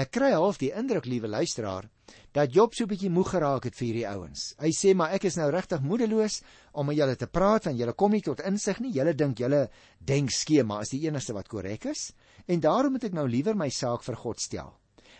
Ek 0.00 0.14
kry 0.16 0.30
half 0.32 0.56
die 0.56 0.70
indruk, 0.72 1.04
liewe 1.04 1.28
luisteraar, 1.28 1.84
dat 2.32 2.54
Job 2.54 2.74
so 2.74 2.84
'n 2.84 2.88
bietjie 2.88 3.10
moeg 3.10 3.30
geraak 3.34 3.64
het 3.64 3.74
vir 3.74 3.86
hierdie 3.86 4.08
ouens. 4.08 4.54
Hy 4.58 4.70
sê 4.72 4.94
maar 4.94 5.12
ek 5.12 5.24
is 5.24 5.36
nou 5.36 5.50
regtig 5.50 5.82
moedeloos 5.82 6.40
om 6.72 6.86
met 6.86 6.96
julle 6.96 7.16
te 7.16 7.26
praat 7.26 7.64
want 7.64 7.78
julle 7.78 7.92
kom 7.92 8.12
nie 8.12 8.22
tot 8.22 8.40
insig 8.40 8.80
nie. 8.80 8.92
Julle 8.92 9.14
dink 9.14 9.38
julle 9.38 9.68
denkskema 9.98 10.80
is 10.80 10.90
die 10.90 11.06
enigste 11.06 11.34
wat 11.34 11.48
korrek 11.48 11.84
is 11.86 12.12
en 12.46 12.60
daarom 12.60 12.92
moet 12.92 13.04
ek 13.04 13.12
nou 13.12 13.26
liewer 13.26 13.54
my 13.54 13.68
saak 13.68 14.02
vir 14.02 14.16
God 14.16 14.40
stel. 14.40 14.72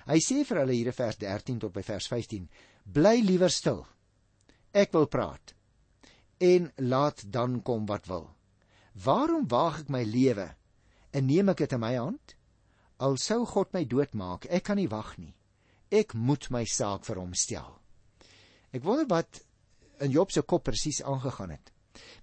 Hy 0.06 0.18
sê 0.18 0.44
vir 0.44 0.58
hulle 0.58 0.72
hier 0.72 0.86
in 0.86 0.92
vers 0.92 1.16
13 1.16 1.58
tot 1.58 1.72
by 1.72 1.82
vers 1.82 2.06
15: 2.08 2.48
Bly 2.86 3.20
liewer 3.20 3.50
stil. 3.50 3.86
Ek 4.72 4.92
wil 4.92 5.06
praat. 5.06 5.54
En 6.40 6.72
laat 6.78 7.24
dan 7.30 7.60
kom 7.62 7.86
wat 7.86 8.06
wil. 8.06 8.30
Waarom 8.94 9.46
waag 9.48 9.80
ek 9.80 9.90
my 9.90 10.04
lewe 10.04 10.54
en 11.12 11.26
neem 11.26 11.48
ek 11.48 11.58
dit 11.58 11.72
in 11.72 11.80
my 11.80 11.96
hand? 11.96 12.39
Al 13.00 13.16
sou 13.16 13.46
God 13.48 13.72
my 13.72 13.84
doodmaak, 13.88 14.46
ek 14.52 14.68
kan 14.68 14.76
nie 14.76 14.90
wag 14.92 15.14
nie. 15.18 15.32
Ek 15.90 16.12
moet 16.14 16.50
my 16.52 16.64
saak 16.68 17.06
vir 17.08 17.20
hom 17.22 17.32
stel. 17.34 17.78
Ek 18.70 18.84
wonder 18.84 19.08
wat 19.10 19.40
in 20.04 20.12
Job 20.12 20.32
se 20.32 20.42
kop 20.42 20.66
presies 20.68 21.00
aangegaan 21.02 21.54
het. 21.56 21.72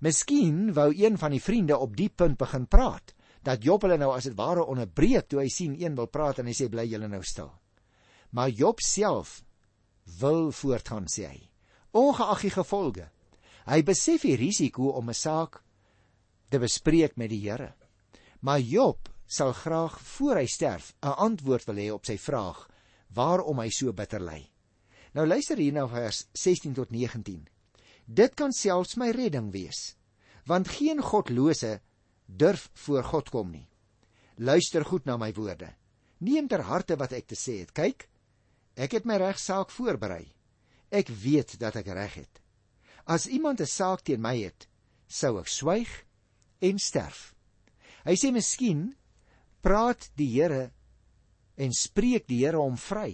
Miskien 0.06 0.72
wou 0.78 0.92
een 0.94 1.18
van 1.18 1.34
die 1.34 1.42
vriende 1.42 1.78
op 1.78 1.98
die 1.98 2.10
punt 2.10 2.38
begin 2.38 2.68
praat 2.70 3.13
dat 3.44 3.63
Job 3.63 3.86
hulle 3.86 3.98
nou 4.00 4.12
as 4.16 4.28
dit 4.28 4.38
ware 4.38 4.66
onderbreek 4.68 5.28
toe 5.30 5.42
hy 5.42 5.50
sien 5.52 5.76
een 5.80 5.96
wil 5.98 6.10
praat 6.12 6.42
en 6.42 6.50
hy 6.50 6.56
sê 6.58 6.70
bly 6.72 6.88
julle 6.88 7.10
nou 7.10 7.22
stil. 7.24 7.52
Maar 8.32 8.54
Job 8.54 8.82
self 8.84 9.42
wil 10.20 10.52
voortgaan 10.52 11.08
sê 11.12 11.28
hy. 11.28 11.40
Ongeag 11.98 12.44
die 12.44 12.54
gevolge. 12.54 13.08
Hy 13.68 13.82
besef 13.84 14.24
die 14.24 14.38
risiko 14.40 14.94
om 15.00 15.10
'n 15.10 15.13
saak 15.13 15.63
te 16.50 16.60
bespreek 16.60 17.18
met 17.18 17.30
die 17.30 17.42
Here. 17.44 17.74
Maar 18.42 18.60
Job 18.60 19.10
sal 19.28 19.54
graag 19.54 20.00
voor 20.16 20.40
hy 20.40 20.48
sterf 20.48 20.96
'n 21.04 21.20
antwoord 21.28 21.66
wil 21.68 21.76
hê 21.76 21.92
op 21.92 22.06
sy 22.06 22.18
vraag 22.18 22.68
waarom 23.13 23.60
hy 23.60 23.70
so 23.70 23.94
bitter 23.94 24.20
ly. 24.20 24.50
Nou 25.13 25.28
luister 25.28 25.58
hier 25.58 25.74
na 25.74 25.88
vers 25.88 26.28
16 26.34 26.74
tot 26.74 26.92
19. 26.92 27.48
Dit 28.06 28.36
kan 28.36 28.52
selfs 28.52 28.96
my 28.96 29.12
redding 29.12 29.52
wees, 29.52 29.96
want 30.46 30.68
geen 30.68 31.02
godlose 31.02 31.82
durf 32.26 32.70
voor 32.74 33.04
God 33.04 33.30
kom 33.30 33.52
nie. 33.52 33.68
Luister 34.38 34.86
goed 34.86 35.06
na 35.06 35.18
my 35.18 35.34
woorde. 35.34 35.76
Neem 36.20 36.48
ter 36.48 36.62
harte 36.62 36.96
wat 36.96 37.12
ek 37.12 37.28
te 37.28 37.36
sê 37.36 37.60
het. 37.60 37.72
Kyk, 37.74 38.08
ek 38.76 38.92
het 38.92 39.06
my 39.06 39.18
regsaak 39.18 39.72
voorberei. 39.72 40.34
Ek 40.90 41.10
weet 41.10 41.60
dat 41.60 41.76
ek 41.76 41.88
reg 41.88 42.13
het. 42.13 42.42
As 43.06 43.28
iemand 43.28 43.62
'n 43.62 43.66
saak 43.66 44.04
teen 44.04 44.22
my 44.22 44.38
het, 44.44 44.68
sou 45.08 45.40
ek 45.40 45.48
swyg 45.48 46.06
en 46.60 46.80
sterf. 46.80 47.34
Hy 48.06 48.16
sê 48.16 48.32
miskien 48.32 48.96
praat 49.67 50.08
die 50.15 50.30
Here 50.32 50.69
en 51.60 51.73
spreek 51.75 52.27
die 52.30 52.39
Here 52.45 52.62
hom 52.62 52.77
vry 52.80 53.12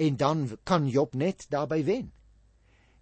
en 0.00 0.16
dan 0.16 0.46
kan 0.64 0.86
Job 0.88 1.16
net 1.18 1.48
daarby 1.50 1.82
wen. 1.84 2.10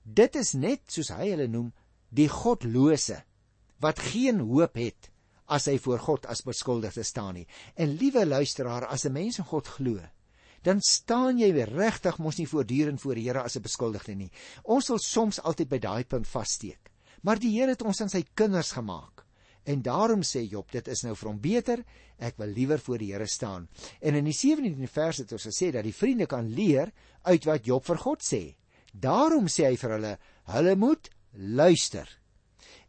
Dit 0.02 0.38
is 0.40 0.54
net 0.56 0.86
soos 0.88 1.12
hy 1.12 1.28
hulle 1.34 1.50
noem 1.52 1.68
die 2.08 2.30
godlose 2.32 3.20
wat 3.84 4.00
geen 4.00 4.40
hoop 4.48 4.80
het 4.80 5.10
as 5.52 5.68
hy 5.68 5.76
voor 5.84 6.00
God 6.00 6.26
as 6.32 6.44
beskuldigde 6.44 7.04
staan 7.04 7.36
nie. 7.38 7.46
En 7.76 7.96
liewe 8.00 8.24
luisteraar, 8.26 8.88
as 8.88 9.04
'n 9.04 9.12
mens 9.12 9.38
in 9.38 9.44
God 9.44 9.68
glo, 9.68 10.00
dan 10.62 10.80
staan 10.80 11.38
jy 11.38 11.52
regtig 11.52 12.18
mos 12.18 12.38
nie 12.38 12.48
voortdurend 12.48 13.00
voor 13.00 13.14
die 13.14 13.28
Here 13.28 13.42
as 13.42 13.56
'n 13.56 13.62
beskuldigde 13.62 14.14
nie. 14.14 14.30
Ons 14.64 14.86
sal 14.86 14.98
soms 14.98 15.40
altyd 15.40 15.68
by 15.68 15.78
daai 15.78 16.04
punt 16.04 16.26
vassteek. 16.26 16.90
Maar 17.22 17.38
die 17.38 17.52
Here 17.58 17.70
het 17.70 17.82
ons 17.82 18.00
aan 18.00 18.08
sy 18.08 18.24
kinders 18.34 18.72
gemaak. 18.72 19.17
En 19.68 19.82
daarom 19.84 20.22
sê 20.24 20.46
Job, 20.48 20.70
dit 20.72 20.86
is 20.88 21.02
nou 21.04 21.12
vir 21.18 21.28
hom 21.28 21.40
beter, 21.44 21.82
ek 22.24 22.38
wil 22.40 22.54
liewer 22.56 22.80
voor 22.80 23.02
die 23.02 23.10
Here 23.12 23.26
staan. 23.28 23.66
En 24.00 24.16
in 24.16 24.24
die 24.24 24.36
17de 24.36 24.88
vers 24.88 25.20
het 25.20 25.34
ons 25.36 25.48
gesê 25.50 25.68
dat 25.74 25.84
die 25.84 25.94
vriende 25.94 26.26
kan 26.30 26.48
leer 26.48 26.92
uit 27.28 27.44
wat 27.44 27.68
Job 27.68 27.84
vir 27.84 28.00
God 28.00 28.24
sê. 28.24 28.42
Daarom 28.92 29.50
sê 29.52 29.68
hy 29.68 29.76
vir 29.76 29.94
hulle, 29.98 30.14
hulle 30.54 30.74
moet 30.80 31.10
luister. 31.36 32.08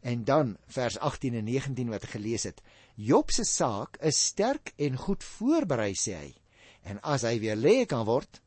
En 0.00 0.24
dan 0.24 0.54
vers 0.72 0.96
18 0.96 1.36
en 1.36 1.44
19 1.44 1.92
wat 1.92 2.06
ek 2.08 2.16
gelees 2.16 2.48
het. 2.48 2.62
Job 2.96 3.32
se 3.32 3.44
saak 3.44 3.98
is 4.00 4.16
sterk 4.30 4.72
en 4.80 4.96
goed 4.96 5.24
voorberei 5.36 5.92
sê 5.92 6.16
hy. 6.16 6.30
En 6.88 7.02
as 7.04 7.26
hy 7.28 7.36
weer 7.42 7.60
lê 7.60 7.84
kan 7.84 8.06
word, 8.08 8.40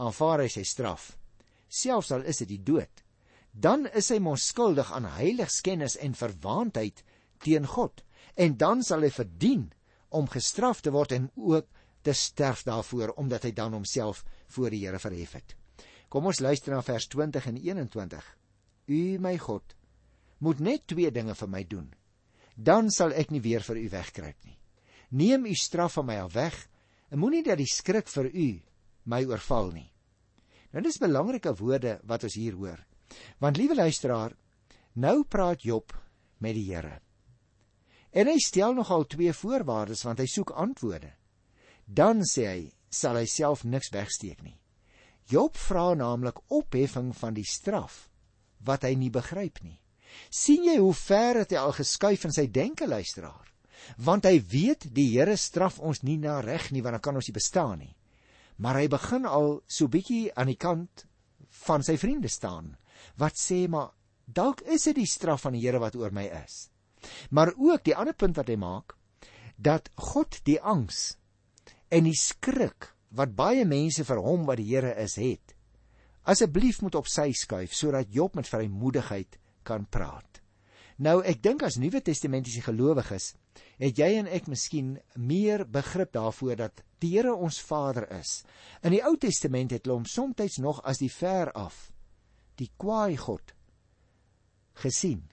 aanvaar 0.00 0.46
hy 0.46 0.48
sy 0.52 0.64
straf. 0.64 1.10
Selfs 1.68 2.14
al 2.14 2.24
is 2.24 2.40
dit 2.40 2.54
die 2.54 2.62
dood, 2.64 3.04
dan 3.52 3.84
is 3.96 4.08
hy 4.12 4.18
mos 4.22 4.48
skuldig 4.48 4.88
aan 4.92 5.08
heiligskennis 5.16 5.96
en 6.00 6.16
verwaandheid 6.16 7.02
teen 7.42 7.66
God 7.66 8.02
en 8.34 8.56
dan 8.56 8.82
sal 8.84 9.04
hy 9.06 9.10
verdien 9.10 9.68
om 10.08 10.28
gestraf 10.30 10.82
te 10.84 10.92
word 10.94 11.12
en 11.16 11.30
ook 11.34 11.68
te 12.06 12.14
sterf 12.14 12.62
daarvoor 12.66 13.16
omdat 13.18 13.48
hy 13.48 13.52
dan 13.52 13.74
homself 13.74 14.24
voor 14.54 14.70
die 14.70 14.84
Here 14.84 14.98
verhef 15.02 15.32
het. 15.34 15.56
Kom 16.08 16.28
ons 16.30 16.40
luister 16.40 16.74
na 16.74 16.82
vers 16.86 17.08
20 17.10 17.48
en 17.50 17.56
21. 17.58 18.26
U 18.86 19.00
my 19.18 19.34
God 19.42 19.74
moet 20.38 20.60
net 20.60 20.86
twee 20.86 21.10
dinge 21.10 21.34
vir 21.34 21.50
my 21.50 21.64
doen. 21.66 21.88
Dan 22.54 22.90
sal 22.94 23.12
ek 23.12 23.32
nie 23.34 23.42
weer 23.42 23.64
vir 23.64 23.80
u 23.80 23.88
wegkruip 23.92 24.44
nie. 24.44 24.58
Neem 25.10 25.46
u 25.46 25.54
straf 25.54 25.98
van 25.98 26.06
my 26.06 26.20
af 26.22 26.34
weg 26.34 26.56
en 27.10 27.20
moenie 27.22 27.42
dat 27.46 27.58
die 27.58 27.70
skrik 27.70 28.08
vir 28.12 28.30
u 28.30 28.48
my 29.04 29.22
oorval 29.26 29.72
nie. 29.74 29.88
Nou 30.72 30.82
dis 30.84 31.00
belangrike 31.00 31.54
woorde 31.58 31.98
wat 32.04 32.26
ons 32.26 32.36
hier 32.38 32.54
hoor. 32.58 32.80
Want 33.40 33.56
liewe 33.56 33.74
luisteraar, 33.74 34.34
nou 34.94 35.24
praat 35.24 35.62
Job 35.62 35.94
met 36.38 36.54
die 36.54 36.66
Here. 36.70 37.00
En 38.16 38.30
hy 38.30 38.38
stel 38.40 38.72
nogal 38.76 39.04
twee 39.12 39.32
voorwaardes 39.36 40.02
want 40.08 40.22
hy 40.22 40.26
soek 40.30 40.54
antwoorde. 40.56 41.12
Dan 41.84 42.24
sê 42.24 42.46
hy, 42.48 42.62
sal 42.88 43.18
hy 43.20 43.26
self 43.28 43.64
niks 43.68 43.92
wegsteek 43.92 44.40
nie. 44.40 44.56
Job 45.28 45.58
vra 45.58 45.90
naamlik 45.98 46.38
opheffing 46.54 47.10
van 47.18 47.34
die 47.36 47.46
straf 47.46 48.06
wat 48.66 48.86
hy 48.86 48.94
nie 48.96 49.12
begryp 49.12 49.60
nie. 49.62 49.80
sien 50.30 50.64
jy 50.64 50.78
hoe 50.80 50.94
ver 50.94 51.42
het 51.42 51.50
hy 51.52 51.58
al 51.60 51.74
geskuif 51.76 52.24
in 52.24 52.32
sy 52.32 52.46
denke 52.48 52.86
luisteraar? 52.88 53.44
Want 53.98 54.24
hy 54.24 54.40
weet 54.40 54.86
die 54.96 55.10
Here 55.12 55.36
straf 55.36 55.78
ons 55.78 56.02
nie 56.02 56.16
na 56.16 56.40
reg 56.40 56.70
nie 56.72 56.80
want 56.80 56.96
dan 56.96 57.04
kan 57.04 57.18
ons 57.20 57.28
nie 57.28 57.36
bestaan 57.36 57.78
nie. 57.78 57.92
Maar 58.56 58.80
hy 58.80 58.88
begin 58.88 59.26
al 59.28 59.60
so 59.68 59.88
bietjie 59.92 60.32
aan 60.34 60.48
die 60.48 60.56
kant 60.56 61.04
van 61.66 61.84
sy 61.84 61.98
vriende 62.00 62.32
staan 62.32 62.72
wat 63.20 63.36
sê 63.36 63.66
maar 63.68 63.92
dalk 64.24 64.62
is 64.64 64.88
dit 64.88 64.96
die 65.02 65.10
straf 65.10 65.44
van 65.44 65.52
die 65.52 65.66
Here 65.66 65.82
wat 65.82 65.96
oor 66.00 66.10
my 66.10 66.24
is. 66.44 66.70
Maar 67.30 67.54
ook 67.56 67.84
die 67.84 67.96
ander 67.96 68.14
punt 68.14 68.36
wat 68.36 68.48
hy 68.48 68.56
maak 68.60 68.96
dat 69.56 69.88
God 69.94 70.40
die 70.44 70.60
angs 70.60 71.16
en 71.88 72.04
die 72.04 72.16
skrik 72.18 72.92
wat 73.16 73.36
baie 73.36 73.64
mense 73.64 74.04
vir 74.04 74.20
hom 74.20 74.44
wat 74.48 74.60
die 74.60 74.68
Here 74.74 74.92
is 75.00 75.16
het 75.16 75.56
asseblief 76.26 76.80
moet 76.82 76.98
op 76.98 77.08
sy 77.10 77.30
skuif 77.38 77.74
sodat 77.74 78.12
Job 78.14 78.34
met 78.34 78.48
vrymoedigheid 78.50 79.38
kan 79.66 79.86
praat. 79.90 80.40
Nou 80.98 81.20
ek 81.28 81.42
dink 81.44 81.62
as 81.66 81.78
Nuwe 81.78 82.00
Testamentiese 82.02 82.64
gelowiges 82.64 83.34
het 83.80 83.98
jy 84.00 84.08
en 84.18 84.28
ek 84.32 84.48
miskien 84.50 84.96
meer 85.14 85.66
begrip 85.68 86.14
daarvoor 86.16 86.56
dat 86.58 86.82
die 87.04 87.12
Here 87.14 87.34
ons 87.34 87.60
Vader 87.62 88.08
is. 88.16 88.40
In 88.82 88.96
die 88.96 89.02
Ou 89.04 89.14
Testament 89.20 89.74
het 89.76 89.84
hulle 89.84 90.00
hom 90.00 90.08
soms 90.08 90.58
nog 90.58 90.80
as 90.84 90.98
die 90.98 91.12
ver 91.12 91.52
af, 91.52 91.90
die 92.56 92.70
kwaai 92.80 93.16
God 93.20 93.52
gesien. 94.80 95.28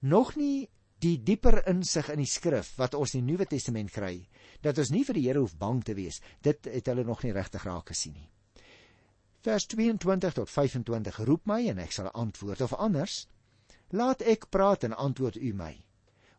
Nog 0.00 0.36
nie 0.36 0.68
die 1.00 1.16
dieper 1.24 1.62
insig 1.70 2.10
in 2.12 2.20
die 2.20 2.28
skrif 2.28 2.74
wat 2.78 2.94
ons 2.98 3.14
in 3.14 3.24
die 3.24 3.32
Nuwe 3.32 3.46
Testament 3.48 3.92
kry 3.92 4.28
dat 4.62 4.78
ons 4.78 4.92
nie 4.92 5.04
vir 5.08 5.16
die 5.16 5.26
Here 5.28 5.40
hoef 5.40 5.56
bang 5.56 5.80
te 5.84 5.94
wees. 5.96 6.20
Dit 6.42 6.68
het 6.68 6.86
hulle 6.92 7.04
nog 7.04 7.22
nie 7.24 7.32
regtig 7.32 7.64
raak 7.64 7.92
gesien 7.92 8.18
nie. 8.18 8.28
Vers 9.40 9.66
22 9.72 10.34
tot 10.36 10.50
25 10.52 11.22
roep 11.24 11.46
my 11.48 11.62
en 11.72 11.80
ek 11.80 11.94
sal 11.96 12.10
antwoord 12.12 12.60
of 12.66 12.76
anders 12.76 13.22
laat 13.96 14.20
ek 14.22 14.50
praat 14.52 14.84
en 14.86 14.94
antwoord 14.94 15.40
u 15.40 15.52
my. 15.56 15.72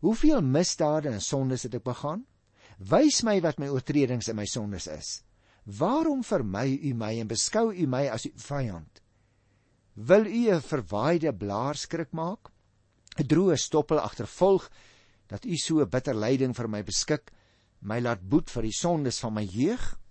Hoeveel 0.05 0.41
misdade 0.41 1.09
en 1.09 1.21
sondes 1.21 1.65
het 1.67 1.75
ek 1.77 1.83
begaan? 1.85 2.23
Wys 2.77 3.21
my 3.25 3.39
wat 3.41 3.59
my 3.59 3.67
oortredings 3.69 4.29
en 4.31 4.37
my 4.37 4.47
sondes 4.49 4.87
is. 4.87 5.09
Waarom 5.65 6.23
vermy 6.25 6.77
u 6.81 6.93
my 6.97 7.11
en 7.21 7.29
beskou 7.29 7.69
u 7.73 7.85
my 7.87 8.07
as 8.09 8.25
u 8.25 8.31
vyand? 8.47 9.01
Wil 9.93 10.25
u 10.25 10.49
'n 10.53 10.61
verwaaide 10.61 11.33
blaar 11.33 11.75
skrik 11.75 12.13
maak? 12.13 12.51
'n 13.19 13.27
Droë 13.27 13.57
stoppel 13.57 13.99
agtervolg 13.99 14.69
dat 15.27 15.45
u 15.45 15.55
so 15.57 15.85
bitter 15.85 16.15
lyding 16.15 16.55
vir 16.55 16.67
my 16.67 16.83
beskik, 16.83 17.31
my 17.81 17.99
laat 17.99 18.21
boet 18.21 18.49
vir 18.49 18.63
die 18.63 18.75
sondes 18.75 19.19
van 19.19 19.33
my 19.33 19.43
jeug? 19.43 20.01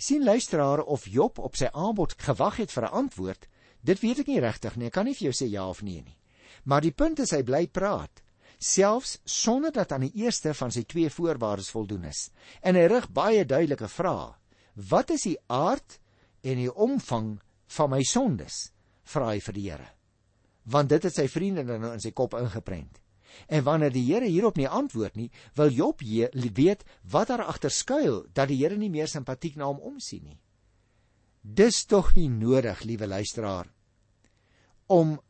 sien 0.00 0.24
luisteraar 0.24 0.82
of 0.82 1.06
Job 1.06 1.38
op 1.38 1.56
sy 1.56 1.68
aanbod 1.72 2.14
gewag 2.16 2.56
het 2.56 2.72
vir 2.72 2.84
'n 2.84 2.94
antwoord, 3.02 3.48
dit 3.84 4.00
weet 4.00 4.18
ek 4.18 4.26
nie 4.26 4.40
regtig 4.40 4.76
nie. 4.76 4.86
Ek 4.86 4.92
kan 4.92 5.04
nie 5.04 5.14
vir 5.14 5.30
jou 5.30 5.32
sê 5.32 5.50
ja 5.50 5.68
of 5.68 5.82
nee 5.82 6.02
nie. 6.02 6.16
Maar 6.64 6.80
die 6.80 6.92
punt 6.92 7.18
is 7.18 7.30
hy 7.30 7.42
bly 7.42 7.66
praat, 7.66 8.22
selfs 8.58 9.18
sonder 9.24 9.72
dat 9.72 9.92
aan 9.92 10.00
die 10.00 10.14
eerste 10.14 10.54
van 10.54 10.70
sy 10.70 10.82
twee 10.82 11.10
voorwaardes 11.10 11.70
voldoen 11.70 12.04
is. 12.04 12.30
En 12.62 12.74
hy 12.74 12.86
rig 12.86 13.08
baie 13.08 13.44
duidelike 13.44 13.88
vrae. 13.88 14.34
Wat 14.74 15.10
is 15.10 15.22
die 15.22 15.38
aard 15.46 16.00
en 16.42 16.56
die 16.56 16.74
omvang 16.74 17.40
van 17.66 17.90
my 17.90 18.02
sondes? 18.02 18.72
vra 19.04 19.32
hy 19.32 19.40
vir 19.40 19.54
die 19.54 19.70
Here. 19.70 19.99
Want 20.70 20.88
dit 20.92 21.02
het 21.02 21.14
sy 21.14 21.26
vriende 21.28 21.64
nou 21.66 21.92
in 21.92 22.02
sy 22.02 22.12
kop 22.16 22.36
ingeprent. 22.38 23.00
En 23.46 23.64
wanneer 23.66 23.92
die 23.94 24.04
Here 24.06 24.26
hierop 24.26 24.58
nie 24.58 24.68
antwoord 24.68 25.16
nie, 25.16 25.30
wil 25.58 25.70
Job 25.70 26.02
weet 26.02 26.84
wat 27.10 27.30
daar 27.30 27.46
agter 27.46 27.70
skuil 27.70 28.24
dat 28.34 28.50
die 28.50 28.58
Here 28.60 28.76
nie 28.76 28.90
meer 28.90 29.08
simpatiek 29.08 29.56
na 29.56 29.70
hom 29.70 29.80
omsien 29.80 30.24
nie. 30.24 30.40
Dis 31.40 31.84
tog 31.88 32.14
nie 32.16 32.28
nodig, 32.28 32.82
liewe 32.84 33.06
luisteraar, 33.06 33.70
om 34.86 35.20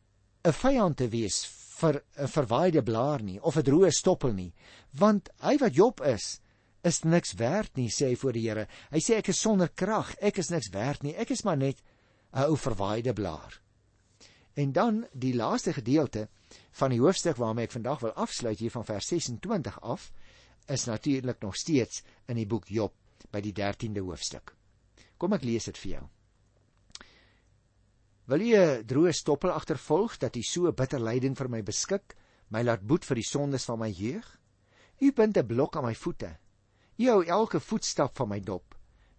'n 0.43 0.51
vyand 0.51 0.97
te 0.97 1.07
wees 1.07 1.45
vir 1.79 2.03
'n 2.17 2.27
verwaaide 2.27 2.83
blaar 2.83 3.21
nie 3.23 3.39
of 3.41 3.57
'n 3.57 3.63
droë 3.63 3.91
stoppel 3.91 4.33
nie, 4.33 4.53
want 4.91 5.29
hy 5.39 5.57
wat 5.57 5.75
Job 5.75 6.01
is, 6.01 6.41
is 6.83 7.03
niks 7.03 7.33
werd 7.33 7.77
nie, 7.77 7.89
sê 7.89 8.09
hy 8.09 8.15
voor 8.15 8.33
die 8.33 8.49
Here. 8.49 8.67
Hy 8.91 8.99
sê 8.99 9.17
ek 9.17 9.29
is 9.29 9.39
sonder 9.39 9.69
krag, 9.69 10.15
ek 10.21 10.37
is 10.37 10.49
niks 10.49 10.69
werd 10.73 11.03
nie, 11.03 11.15
ek 11.15 11.31
is 11.31 11.43
maar 11.43 11.57
net 11.57 11.81
'n 12.33 12.43
ou 12.49 12.57
verwaaide 12.57 13.13
blaar. 13.13 13.60
En 14.53 14.71
dan 14.71 15.05
die 15.13 15.33
laaste 15.35 15.73
gedeelte 15.73 16.29
van 16.71 16.89
die 16.89 16.99
hoofstuk 16.99 17.37
waarmee 17.39 17.69
ek 17.69 17.75
vandag 17.77 17.99
wil 17.99 18.15
afsluit 18.19 18.59
hier 18.59 18.71
van 18.71 18.85
vers 18.85 19.07
26 19.07 19.81
af 19.81 20.11
is 20.67 20.85
natuurlik 20.85 21.39
nog 21.39 21.55
steeds 21.55 22.03
in 22.27 22.35
die 22.35 22.47
boek 22.47 22.67
Job 22.67 22.93
by 23.31 23.39
die 23.41 23.53
13de 23.55 24.03
hoofstuk. 24.03 24.55
Kom 25.17 25.33
ek 25.33 25.45
lees 25.47 25.69
dit 25.69 25.77
vir 25.77 25.91
jou. 25.91 26.03
Wil 28.31 28.43
jy 28.47 28.59
'n 28.59 28.85
droë 28.87 29.13
stoppel 29.13 29.51
agtervolg 29.51 30.17
dat 30.17 30.35
jy 30.35 30.43
so 30.43 30.71
bitter 30.71 30.99
lyding 30.99 31.35
vir 31.37 31.49
my 31.49 31.61
beskik, 31.61 32.15
my 32.49 32.61
laat 32.63 32.81
boet 32.81 33.05
vir 33.05 33.15
die 33.15 33.27
sondes 33.27 33.65
van 33.65 33.79
my 33.79 33.89
jeug? 33.89 34.39
U 35.01 35.11
bind 35.11 35.37
'n 35.37 35.47
blok 35.47 35.75
aan 35.75 35.85
my 35.85 35.95
voete. 35.95 36.37
U 36.97 37.07
hou 37.09 37.23
elke 37.25 37.59
voetstap 37.59 38.15
van 38.15 38.29
my 38.29 38.39
dop. 38.39 38.75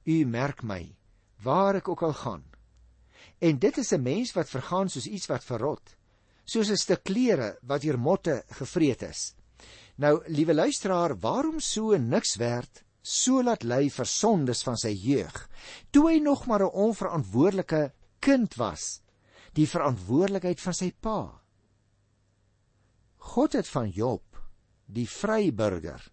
U 0.06 0.24
merk 0.24 0.62
my 0.62 0.96
waar 1.42 1.76
ek 1.76 1.88
ook 1.88 2.02
al 2.02 2.12
gaan. 2.14 2.51
En 3.38 3.58
dit 3.58 3.78
is 3.78 3.92
'n 3.92 4.02
mens 4.02 4.32
wat 4.32 4.48
vergaan 4.48 4.88
soos 4.88 5.06
iets 5.06 5.26
wat 5.26 5.44
verrot, 5.44 5.96
soos 6.44 6.70
'n 6.70 6.76
stuk 6.76 7.02
klere 7.04 7.58
wat 7.62 7.82
deur 7.82 7.98
motte 7.98 8.44
gevreet 8.48 9.02
is. 9.02 9.34
Nou, 9.96 10.22
liewe 10.26 10.54
luisteraar, 10.54 11.18
waarom 11.18 11.60
so 11.60 11.96
niks 11.96 12.36
werd, 12.36 12.84
so 13.02 13.42
laat 13.42 13.62
ly 13.62 13.90
vir 13.90 14.06
sondes 14.06 14.62
van 14.62 14.76
sy 14.76 14.92
jeug, 14.94 15.48
toe 15.90 16.08
hy 16.08 16.18
nog 16.18 16.46
maar 16.46 16.62
'n 16.62 16.74
onverantwoordelike 16.86 17.92
kind 18.20 18.54
was, 18.54 19.02
die 19.52 19.66
verantwoordelikheid 19.66 20.60
van 20.60 20.74
sy 20.74 20.92
pa. 21.00 21.42
God 23.16 23.52
het 23.52 23.68
van 23.68 23.90
Job, 23.90 24.22
die 24.86 25.08
vryburger. 25.08 26.12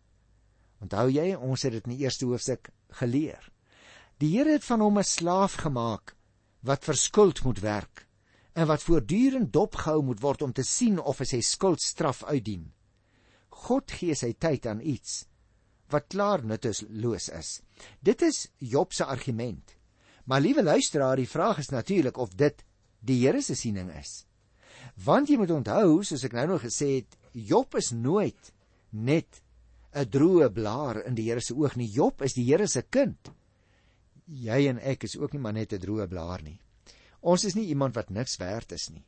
Onthou 0.81 1.09
jy, 1.09 1.35
ons 1.35 1.61
het 1.63 1.71
dit 1.71 1.85
in 1.85 1.97
die 1.97 2.03
eerste 2.03 2.25
hoofstuk 2.25 2.69
geleer. 2.89 3.51
Die 4.17 4.37
Here 4.37 4.51
het 4.51 4.63
van 4.63 4.81
hom 4.81 4.97
'n 4.97 5.03
slaaf 5.03 5.53
gemaak 5.53 6.15
wat 6.65 6.85
vir 6.85 6.97
skuld 6.99 7.43
moet 7.45 7.61
werk 7.63 8.05
en 8.59 8.67
wat 8.67 8.83
voortdurend 8.83 9.53
dopgehou 9.53 10.01
moet 10.03 10.19
word 10.19 10.41
om 10.41 10.53
te 10.53 10.65
sien 10.67 10.99
of 10.99 11.21
hy 11.21 11.27
sy 11.29 11.39
skuldstraf 11.45 12.23
uitdien. 12.27 12.65
God 13.65 13.91
gee 13.91 14.15
sy 14.17 14.33
tyd 14.35 14.67
aan 14.67 14.81
iets 14.83 15.23
wat 15.89 16.09
klaar 16.11 16.43
nutteloos 16.45 17.29
is. 17.33 17.51
Dit 18.03 18.21
is 18.21 18.47
Job 18.59 18.93
se 18.93 19.05
argument. 19.05 19.75
Maar 20.29 20.43
liewe 20.43 20.63
luisteraar, 20.63 21.17
die 21.17 21.29
vraag 21.29 21.63
is 21.63 21.71
natuurlik 21.73 22.17
of 22.17 22.35
dit 22.37 22.65
die 22.99 23.21
Here 23.23 23.41
se 23.41 23.55
siening 23.55 23.89
is. 23.97 24.25
Want 25.05 25.29
jy 25.29 25.39
moet 25.39 25.53
onthou, 25.55 26.03
soos 26.03 26.25
ek 26.27 26.35
nou 26.37 26.45
nog 26.51 26.65
gesê 26.67 26.99
het, 26.99 27.15
Job 27.33 27.73
is 27.79 27.91
nooit 27.91 28.51
net 28.91 29.41
'n 29.95 30.05
droë 30.05 30.51
blaar 30.53 31.01
in 31.07 31.15
die 31.15 31.29
Here 31.29 31.41
se 31.41 31.55
oog 31.55 31.75
nie. 31.75 31.87
Job 31.87 32.21
is 32.21 32.33
die 32.33 32.45
Here 32.45 32.67
se 32.67 32.81
kind 32.81 33.31
jy 34.29 34.67
en 34.69 34.79
ek 34.79 35.03
is 35.09 35.17
ook 35.17 35.33
nie 35.33 35.41
maar 35.41 35.53
net 35.53 35.73
'n 35.73 35.81
droë 35.81 36.07
blaar 36.07 36.41
nie. 36.43 36.59
Ons 37.21 37.43
is 37.43 37.55
nie 37.55 37.67
iemand 37.67 37.95
wat 37.95 38.09
niks 38.09 38.37
werd 38.37 38.71
is 38.71 38.89
nie. 38.89 39.05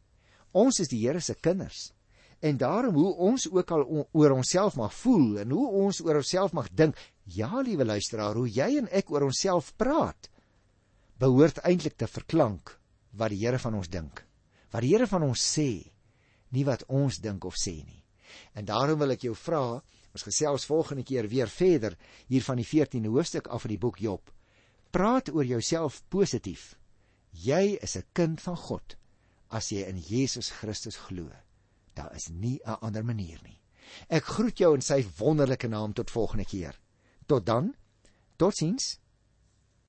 Ons 0.52 0.80
is 0.80 0.88
die 0.88 1.00
Here 1.00 1.20
se 1.20 1.36
kinders. 1.36 1.94
En 2.42 2.58
daarom 2.58 2.96
hoe 2.96 3.14
ons 3.16 3.52
ook 3.52 3.72
al 3.72 4.08
oor 4.12 4.32
onsself 4.32 4.76
mag 4.76 4.94
voel 4.94 5.40
en 5.40 5.52
hoe 5.52 5.68
ons 5.68 6.02
oor 6.02 6.16
onsself 6.16 6.54
mag 6.54 6.70
dink, 6.74 6.98
ja 7.24 7.62
liewe 7.62 7.86
luisteraar, 7.86 8.36
hoe 8.36 8.50
jy 8.50 8.78
en 8.78 8.88
ek 8.92 9.12
oor 9.12 9.22
onsself 9.22 9.76
praat, 9.78 10.30
behoort 11.22 11.62
eintlik 11.64 11.96
te 11.96 12.08
verklank 12.08 12.80
wat 13.12 13.30
die 13.30 13.46
Here 13.46 13.60
van 13.60 13.78
ons 13.78 13.88
dink. 13.88 14.26
Wat 14.72 14.82
die 14.82 14.90
Here 14.96 15.08
van 15.08 15.24
ons 15.24 15.44
sê, 15.58 15.92
nie 16.50 16.66
wat 16.66 16.84
ons 16.90 17.22
dink 17.22 17.46
of 17.46 17.56
sê 17.56 17.78
nie. 17.86 18.04
En 18.56 18.66
daarom 18.66 19.00
wil 19.00 19.12
ek 19.12 19.28
jou 19.28 19.36
vra, 19.36 19.82
ons 20.12 20.28
gesels 20.28 20.66
volgende 20.66 21.04
keer 21.08 21.28
weer 21.30 21.48
verder 21.48 21.96
hier 22.28 22.44
van 22.44 22.58
die 22.58 22.68
14de 22.68 23.12
hoofstuk 23.12 23.48
af 23.48 23.62
van 23.62 23.76
die 23.76 23.80
boek 23.80 24.00
Job. 24.02 24.32
Praat 24.91 25.30
oor 25.32 25.45
jouself 25.45 26.01
positief. 26.10 26.75
Jy 27.32 27.77
is 27.82 27.95
'n 27.95 28.04
kind 28.13 28.41
van 28.41 28.58
God 28.58 28.97
as 29.49 29.69
jy 29.71 29.84
in 29.88 29.97
Jesus 29.97 30.49
Christus 30.49 30.95
glo. 30.95 31.32
Daar 31.95 32.15
is 32.15 32.30
nie 32.30 32.60
'n 32.65 32.77
ander 32.82 33.04
manier 33.06 33.39
nie. 33.43 33.60
Ek 34.10 34.23
groet 34.23 34.58
jou 34.58 34.73
in 34.73 34.82
sy 34.82 35.04
wonderlike 35.17 35.67
naam 35.67 35.93
tot 35.93 36.12
volgende 36.12 36.45
keer. 36.45 36.80
Tot 37.27 37.45
dan. 37.45 37.75
Totsiens. 38.38 38.99